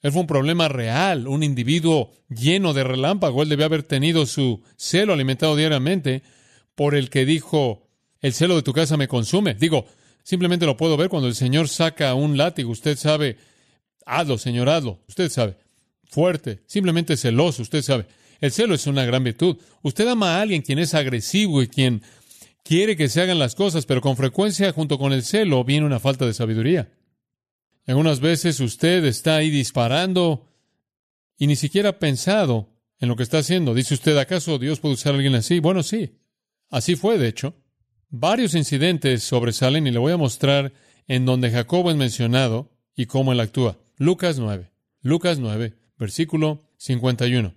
Él 0.02 0.12
fue 0.12 0.21
un 0.21 0.28
problema 0.28 0.69
real, 0.69 1.28
un 1.28 1.43
individuo 1.43 2.12
lleno 2.30 2.73
de 2.73 2.86
relámpago. 2.86 3.43
Él 3.43 3.49
debe 3.49 3.65
haber 3.65 3.84
tenido 3.84 4.25
su 4.25 4.63
celo 4.78 5.13
alimentado 5.13 5.56
diariamente 5.56 6.23
por 6.75 6.95
el 6.95 7.10
que 7.10 7.25
dijo, 7.25 7.89
el 8.21 8.34
celo 8.34 8.56
de 8.56 8.63
tu 8.63 8.73
casa 8.73 8.95
me 8.95 9.10
consume. 9.10 9.54
Digo, 9.56 9.86
simplemente 10.30 10.68
lo 10.68 10.78
puedo 10.78 10.96
ver 10.96 11.10
cuando 11.10 11.28
el 11.28 11.34
Señor 11.34 11.68
saca 11.70 12.13
un 12.13 12.38
látigo. 12.38 12.70
Usted 12.70 12.96
sabe, 12.96 13.38
hazlo, 14.06 14.38
Señor, 14.38 14.70
hazlo. 14.70 15.00
Usted 15.08 15.28
sabe. 15.32 15.58
Fuerte, 16.04 16.62
simplemente 16.68 17.18
celoso, 17.18 17.63
usted 17.63 17.82
sabe. 17.82 18.06
El 18.39 18.52
celo 18.52 18.76
es 18.76 18.86
una 18.86 19.06
gran 19.06 19.24
virtud. 19.24 19.58
Usted 19.82 20.08
ama 20.08 20.36
a 20.36 20.42
alguien 20.42 20.62
quien 20.62 20.78
es 20.78 20.94
agresivo 20.94 21.63
y 21.63 21.68
quien 21.68 22.04
quiere 22.63 22.96
que 22.96 23.10
se 23.10 23.22
hagan 23.22 23.39
las 23.39 23.56
cosas, 23.56 23.88
pero 23.88 24.02
con 24.02 24.18
frecuencia 24.18 24.72
junto 24.72 25.00
con 25.00 25.13
el 25.13 25.24
celo 25.24 25.63
viene 25.63 25.88
una 25.88 26.00
falta 26.00 26.28
de 26.28 26.36
sabiduría. 26.36 26.92
Algunas 27.88 28.20
veces 28.20 28.60
usted 28.60 29.06
está 29.06 29.38
ahí 29.38 29.50
disparando 29.50 30.46
y 31.39 31.48
ni 31.48 31.56
siquiera 31.56 31.89
ha 31.89 32.00
pensado 32.00 32.70
en 33.00 33.10
lo 33.10 33.15
que 33.15 33.24
está 33.24 33.39
haciendo. 33.39 33.74
Dice 33.74 33.96
usted, 33.96 34.15
¿acaso 34.15 34.60
Dios 34.60 34.80
puede 34.80 34.94
usar 34.94 35.13
a 35.13 35.15
alguien 35.15 35.34
así? 35.34 35.60
Bueno, 35.60 35.82
sí. 35.82 36.20
Así 36.70 36.96
fue, 36.96 37.18
de 37.18 37.30
hecho. 37.30 37.56
Varios 38.10 38.56
incidentes 38.56 39.24
sobresalen 39.24 39.88
y 39.88 39.91
le 39.91 40.00
voy 40.00 40.13
a 40.13 40.17
mostrar 40.17 40.74
en 41.08 41.26
donde 41.26 41.52
Jacobo 41.52 41.91
es 41.91 41.98
mencionado 41.98 42.72
y 42.95 43.06
cómo 43.06 43.32
él 43.32 43.39
actúa. 43.39 43.78
Lucas 43.98 44.39
9. 44.39 44.72
Lucas 45.02 45.39
9, 45.39 45.74
versículo 45.98 46.63
51. 46.78 47.56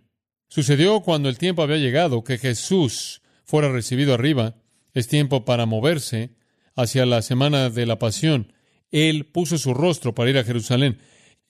Sucedió 0.48 1.00
cuando 1.00 1.28
el 1.28 1.38
tiempo 1.38 1.62
había 1.62 1.78
llegado 1.78 2.24
que 2.24 2.38
Jesús 2.38 3.22
fuera 3.44 3.70
recibido 3.70 4.14
arriba. 4.14 4.56
Es 4.94 5.08
tiempo 5.08 5.44
para 5.44 5.66
moverse 5.66 6.36
hacia 6.76 7.06
la 7.06 7.22
semana 7.22 7.70
de 7.70 7.86
la 7.86 7.98
pasión 7.98 8.52
él 8.92 9.24
puso 9.24 9.58
su 9.58 9.74
rostro 9.74 10.14
para 10.14 10.30
ir 10.30 10.38
a 10.38 10.44
Jerusalén 10.44 10.98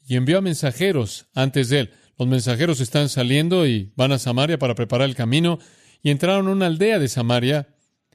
y 0.07 0.17
envió 0.17 0.38
a 0.38 0.43
mensajeros 0.43 1.27
antes 1.35 1.69
de 1.69 1.81
él. 1.81 1.91
Los 2.19 2.29
mensajeros 2.29 2.81
están 2.81 3.09
saliendo 3.09 3.67
y 3.67 3.93
van 3.97 4.12
a 4.12 4.19
Samaria 4.19 4.59
para 4.59 4.77
preparar 4.77 5.09
el 5.09 5.17
camino 5.17 5.59
y 6.03 6.11
entraron 6.11 6.47
a 6.47 6.53
una 6.53 6.67
aldea 6.67 6.99
de 6.99 7.09
Samaria 7.09 7.69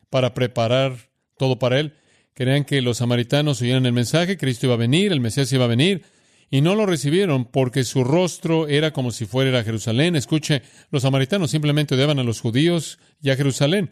para 0.10 0.34
preparar 0.34 1.10
todo 1.38 1.60
para 1.60 1.80
él. 1.80 1.93
Creían 2.34 2.65
que 2.65 2.82
los 2.82 2.98
samaritanos 2.98 3.62
oyeran 3.62 3.86
el 3.86 3.93
mensaje, 3.93 4.38
Cristo 4.38 4.67
iba 4.67 4.76
a 4.76 4.78
venir, 4.78 5.12
el 5.12 5.22
Mesías 5.22 5.52
iba 5.52 5.65
a 5.65 5.67
venir, 5.67 6.04
y 6.50 6.62
no 6.62 6.76
lo 6.76 6.86
recibieron 6.86 7.46
porque 7.46 7.84
su 7.84 8.04
rostro 8.04 8.67
era 8.67 8.91
como 8.91 9.12
si 9.12 9.26
fuera 9.26 9.60
a 9.60 9.63
Jerusalén. 9.63 10.15
Escuche, 10.15 10.62
los 10.91 11.02
samaritanos 11.02 11.52
simplemente 11.52 11.96
odiaban 11.96 12.20
a 12.20 12.24
los 12.24 12.39
judíos 12.39 13.00
y 13.22 13.32
a 13.32 13.36
Jerusalén. 13.36 13.89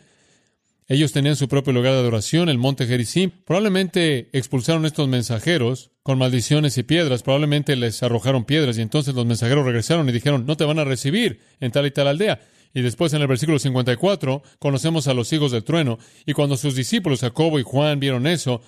Ellos 0.87 1.11
tenían 1.11 1.35
su 1.35 1.47
propio 1.47 1.73
lugar 1.73 1.93
de 1.93 1.99
adoración, 1.99 2.47
el 2.47 2.59
monte 2.59 2.85
Gerizim. 2.85 3.31
Probablemente 3.45 4.29
expulsaron 4.33 4.85
estos 4.85 5.07
mensajeros 5.07 5.89
con 6.03 6.19
maldiciones 6.19 6.77
y 6.77 6.83
piedras. 6.83 7.23
Probablemente 7.23 7.75
les 7.75 8.03
arrojaron 8.03 8.45
piedras 8.45 8.77
y 8.77 8.83
entonces 8.83 9.15
los 9.15 9.25
mensajeros 9.25 9.65
regresaron 9.65 10.07
y 10.07 10.11
dijeron, 10.11 10.45
no 10.45 10.55
te 10.55 10.63
van 10.63 10.77
a 10.77 10.83
recibir 10.83 11.41
en 11.59 11.71
tal 11.71 11.87
y 11.87 11.91
tal 11.91 12.07
aldea. 12.07 12.39
Y 12.75 12.81
después 12.81 13.13
en 13.13 13.21
el 13.21 13.27
versículo 13.27 13.57
54 13.57 14.43
conocemos 14.59 15.07
a 15.07 15.13
los 15.13 15.31
hijos 15.31 15.53
del 15.53 15.63
trueno. 15.63 15.97
Y 16.25 16.33
cuando 16.33 16.57
sus 16.57 16.75
discípulos 16.75 17.21
Jacobo 17.21 17.57
y 17.57 17.63
Juan 17.63 18.01
vieron 18.01 18.27
eso, 18.27 18.61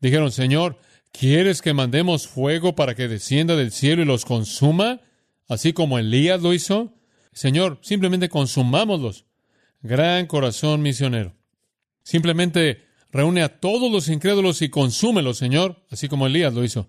dijeron, 0.00 0.32
Señor, 0.32 0.76
¿quieres 1.12 1.62
que 1.62 1.72
mandemos 1.72 2.26
fuego 2.26 2.74
para 2.74 2.96
que 2.96 3.06
descienda 3.06 3.54
del 3.54 3.70
cielo 3.70 4.02
y 4.02 4.06
los 4.06 4.24
consuma? 4.24 5.02
Así 5.48 5.72
como 5.72 6.00
Elías 6.00 6.42
lo 6.42 6.52
hizo. 6.52 6.92
Señor, 7.32 7.78
simplemente 7.80 8.28
consumámoslos. 8.28 9.24
Gran 9.82 10.26
corazón 10.26 10.82
misionero. 10.82 11.36
Simplemente 12.02 12.86
reúne 13.12 13.42
a 13.42 13.60
todos 13.60 13.92
los 13.92 14.08
incrédulos 14.08 14.62
y 14.62 14.68
consúmelos, 14.68 15.38
Señor, 15.38 15.84
así 15.90 16.08
como 16.08 16.26
Elías 16.26 16.54
lo 16.54 16.64
hizo. 16.64 16.88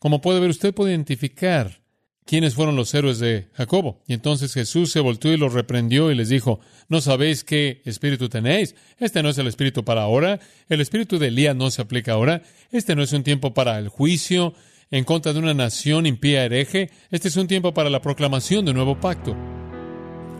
Como 0.00 0.20
puede 0.20 0.40
ver, 0.40 0.50
usted 0.50 0.74
puede 0.74 0.90
identificar 0.90 1.81
quiénes 2.24 2.54
fueron 2.54 2.76
los 2.76 2.92
héroes 2.94 3.18
de 3.18 3.48
Jacobo. 3.54 4.02
Y 4.06 4.14
entonces 4.14 4.54
Jesús 4.54 4.90
se 4.92 5.00
volvió 5.00 5.32
y 5.32 5.36
los 5.36 5.52
reprendió 5.52 6.10
y 6.10 6.14
les 6.14 6.28
dijo, 6.28 6.60
¿no 6.88 7.00
sabéis 7.00 7.44
qué 7.44 7.82
espíritu 7.84 8.28
tenéis? 8.28 8.74
Este 8.98 9.22
no 9.22 9.28
es 9.28 9.38
el 9.38 9.46
espíritu 9.46 9.84
para 9.84 10.02
ahora. 10.02 10.40
El 10.68 10.80
espíritu 10.80 11.18
de 11.18 11.28
Elías 11.28 11.56
no 11.56 11.70
se 11.70 11.82
aplica 11.82 12.12
ahora. 12.12 12.42
Este 12.70 12.94
no 12.94 13.02
es 13.02 13.12
un 13.12 13.22
tiempo 13.22 13.54
para 13.54 13.78
el 13.78 13.88
juicio 13.88 14.54
en 14.90 15.04
contra 15.04 15.32
de 15.32 15.38
una 15.38 15.54
nación 15.54 16.06
impía 16.06 16.44
hereje. 16.44 16.90
Este 17.10 17.28
es 17.28 17.36
un 17.36 17.48
tiempo 17.48 17.74
para 17.74 17.90
la 17.90 18.02
proclamación 18.02 18.64
de 18.64 18.70
un 18.70 18.76
nuevo 18.76 19.00
pacto. 19.00 19.34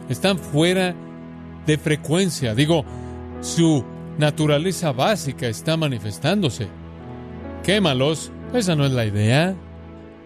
están 0.08 0.38
fuera 0.38 0.94
de 1.66 1.78
frecuencia. 1.78 2.54
Digo, 2.54 2.84
su 3.40 3.84
naturaleza 4.18 4.92
básica 4.92 5.48
está 5.48 5.76
manifestándose. 5.76 6.68
Quémalos, 7.64 8.30
esa 8.52 8.76
no 8.76 8.84
es 8.84 8.92
la 8.92 9.06
idea. 9.06 9.56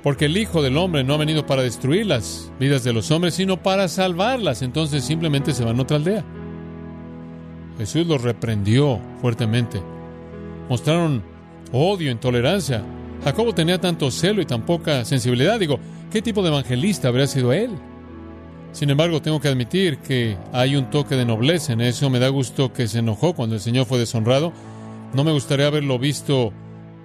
Porque 0.07 0.27
el 0.27 0.37
Hijo 0.37 0.62
del 0.62 0.77
Hombre 0.77 1.03
no 1.03 1.14
ha 1.14 1.16
venido 1.16 1.47
para 1.47 1.62
destruir 1.62 2.07
las 2.07 2.53
vidas 2.61 2.85
de 2.85 2.92
los 2.92 3.11
hombres, 3.11 3.35
sino 3.35 3.61
para 3.61 3.88
salvarlas. 3.88 4.62
Entonces 4.62 5.03
simplemente 5.03 5.53
se 5.53 5.64
van 5.64 5.81
a 5.81 5.83
otra 5.83 5.97
aldea. 5.97 6.25
Jesús 7.77 8.07
los 8.07 8.23
reprendió 8.23 9.01
fuertemente. 9.21 9.83
Mostraron 10.69 11.25
odio, 11.73 12.12
intolerancia. 12.12 12.85
Jacobo 13.25 13.53
tenía 13.53 13.81
tanto 13.81 14.12
celo 14.12 14.40
y 14.40 14.47
tan 14.47 14.64
poca 14.64 15.05
sensibilidad. 15.05 15.59
Digo, 15.59 15.81
¿qué 16.12 16.23
tipo 16.23 16.40
de 16.40 16.51
evangelista 16.51 17.09
habría 17.09 17.27
sido 17.27 17.53
él? 17.53 17.73
Sin 18.71 18.90
embargo, 18.90 19.21
tengo 19.21 19.40
que 19.40 19.49
admitir 19.49 19.99
que 19.99 20.37
hay 20.53 20.77
un 20.77 20.88
toque 20.88 21.16
de 21.16 21.25
nobleza 21.25 21.73
en 21.73 21.81
eso. 21.81 22.11
Me 22.11 22.21
da 22.21 22.29
gusto 22.29 22.73
que 22.73 22.87
se 22.87 23.01
enojó 23.01 23.35
cuando 23.35 23.57
el 23.57 23.61
Señor 23.61 23.87
fue 23.87 23.99
deshonrado. 23.99 24.53
No 25.14 25.25
me 25.25 25.33
gustaría 25.33 25.66
haberlo 25.66 25.99
visto 25.99 26.53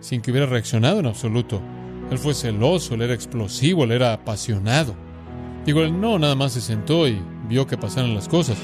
sin 0.02 0.22
que 0.22 0.30
hubiera 0.30 0.46
reaccionado 0.46 1.00
en 1.00 1.08
absoluto. 1.08 1.64
Él 2.12 2.19
fue 2.19 2.34
celoso, 2.34 2.93
él 2.93 3.04
era 3.04 3.13
explosivo, 3.13 3.86
él 3.86 3.93
era 3.93 4.12
apasionado. 4.12 4.93
Digo, 5.65 5.82
él 5.82 6.00
no, 6.00 6.19
nada 6.19 6.36
más 6.36 6.52
se 6.52 6.60
sentó 6.60 7.08
y 7.08 7.21
vio 7.47 7.65
que 7.65 7.78
pasaran 7.78 8.13
las 8.13 8.28
cosas. 8.28 8.58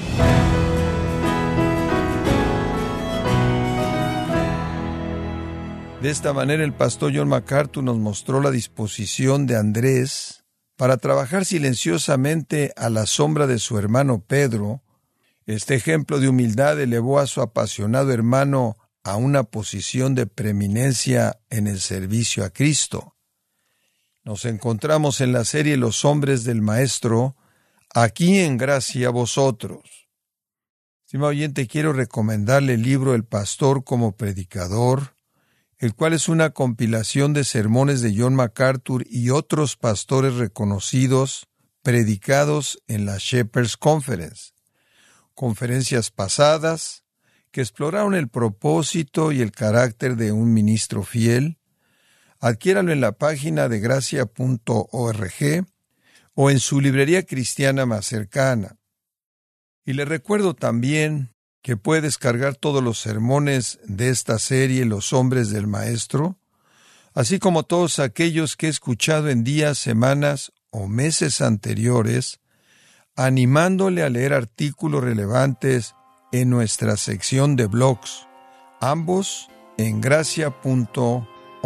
De 6.02 6.10
esta 6.10 6.34
manera 6.34 6.62
el 6.62 6.74
pastor 6.74 7.12
John 7.14 7.28
MacArthur 7.28 7.82
nos 7.82 7.96
mostró 7.96 8.42
la 8.42 8.50
disposición 8.50 9.46
de 9.46 9.56
Andrés 9.56 10.44
para 10.76 10.98
trabajar 10.98 11.46
silenciosamente 11.46 12.74
a 12.76 12.90
la 12.90 13.06
sombra 13.06 13.46
de 13.46 13.58
su 13.58 13.78
hermano 13.78 14.20
Pedro. 14.20 14.82
Este 15.46 15.74
ejemplo 15.74 16.20
de 16.20 16.28
humildad 16.28 16.78
elevó 16.78 17.18
a 17.18 17.26
su 17.26 17.40
apasionado 17.40 18.12
hermano 18.12 18.76
a 19.02 19.16
una 19.16 19.42
posición 19.44 20.14
de 20.14 20.26
preeminencia 20.26 21.40
en 21.48 21.66
el 21.66 21.80
servicio 21.80 22.44
a 22.44 22.50
Cristo. 22.50 23.14
Nos 24.28 24.44
encontramos 24.44 25.22
en 25.22 25.32
la 25.32 25.42
serie 25.46 25.78
Los 25.78 26.04
hombres 26.04 26.44
del 26.44 26.60
Maestro, 26.60 27.34
aquí 27.94 28.40
en 28.40 28.58
gracia 28.58 29.08
vosotros. 29.08 30.10
Estimado 31.06 31.30
oyente, 31.30 31.66
quiero 31.66 31.94
recomendarle 31.94 32.74
el 32.74 32.82
libro 32.82 33.14
El 33.14 33.24
Pastor 33.24 33.84
como 33.84 34.18
Predicador, 34.18 35.14
el 35.78 35.94
cual 35.94 36.12
es 36.12 36.28
una 36.28 36.50
compilación 36.50 37.32
de 37.32 37.42
sermones 37.42 38.02
de 38.02 38.14
John 38.14 38.34
MacArthur 38.34 39.06
y 39.08 39.30
otros 39.30 39.78
pastores 39.78 40.34
reconocidos 40.34 41.48
predicados 41.80 42.82
en 42.86 43.06
la 43.06 43.16
Shepherds 43.18 43.78
Conference, 43.78 44.52
conferencias 45.32 46.10
pasadas 46.10 47.02
que 47.50 47.62
exploraron 47.62 48.14
el 48.14 48.28
propósito 48.28 49.32
y 49.32 49.40
el 49.40 49.52
carácter 49.52 50.16
de 50.16 50.32
un 50.32 50.52
ministro 50.52 51.02
fiel. 51.02 51.57
Adquiéralo 52.40 52.92
en 52.92 53.00
la 53.00 53.12
página 53.12 53.68
de 53.68 53.80
gracia.org 53.80 55.66
o 56.34 56.50
en 56.50 56.60
su 56.60 56.80
librería 56.80 57.24
cristiana 57.24 57.84
más 57.84 58.06
cercana. 58.06 58.76
Y 59.84 59.94
le 59.94 60.04
recuerdo 60.04 60.54
también 60.54 61.34
que 61.62 61.76
puede 61.76 62.02
descargar 62.02 62.54
todos 62.54 62.82
los 62.82 63.00
sermones 63.00 63.80
de 63.84 64.10
esta 64.10 64.38
serie 64.38 64.84
Los 64.84 65.12
hombres 65.12 65.50
del 65.50 65.66
Maestro, 65.66 66.38
así 67.12 67.40
como 67.40 67.64
todos 67.64 67.98
aquellos 67.98 68.56
que 68.56 68.66
he 68.66 68.70
escuchado 68.70 69.28
en 69.28 69.42
días, 69.42 69.78
semanas 69.78 70.52
o 70.70 70.86
meses 70.86 71.40
anteriores, 71.40 72.38
animándole 73.16 74.04
a 74.04 74.10
leer 74.10 74.32
artículos 74.32 75.02
relevantes 75.02 75.94
en 76.30 76.50
nuestra 76.50 76.96
sección 76.96 77.56
de 77.56 77.66
blogs, 77.66 78.28
ambos 78.80 79.48
en 79.76 80.00
gracia.org. 80.00 81.37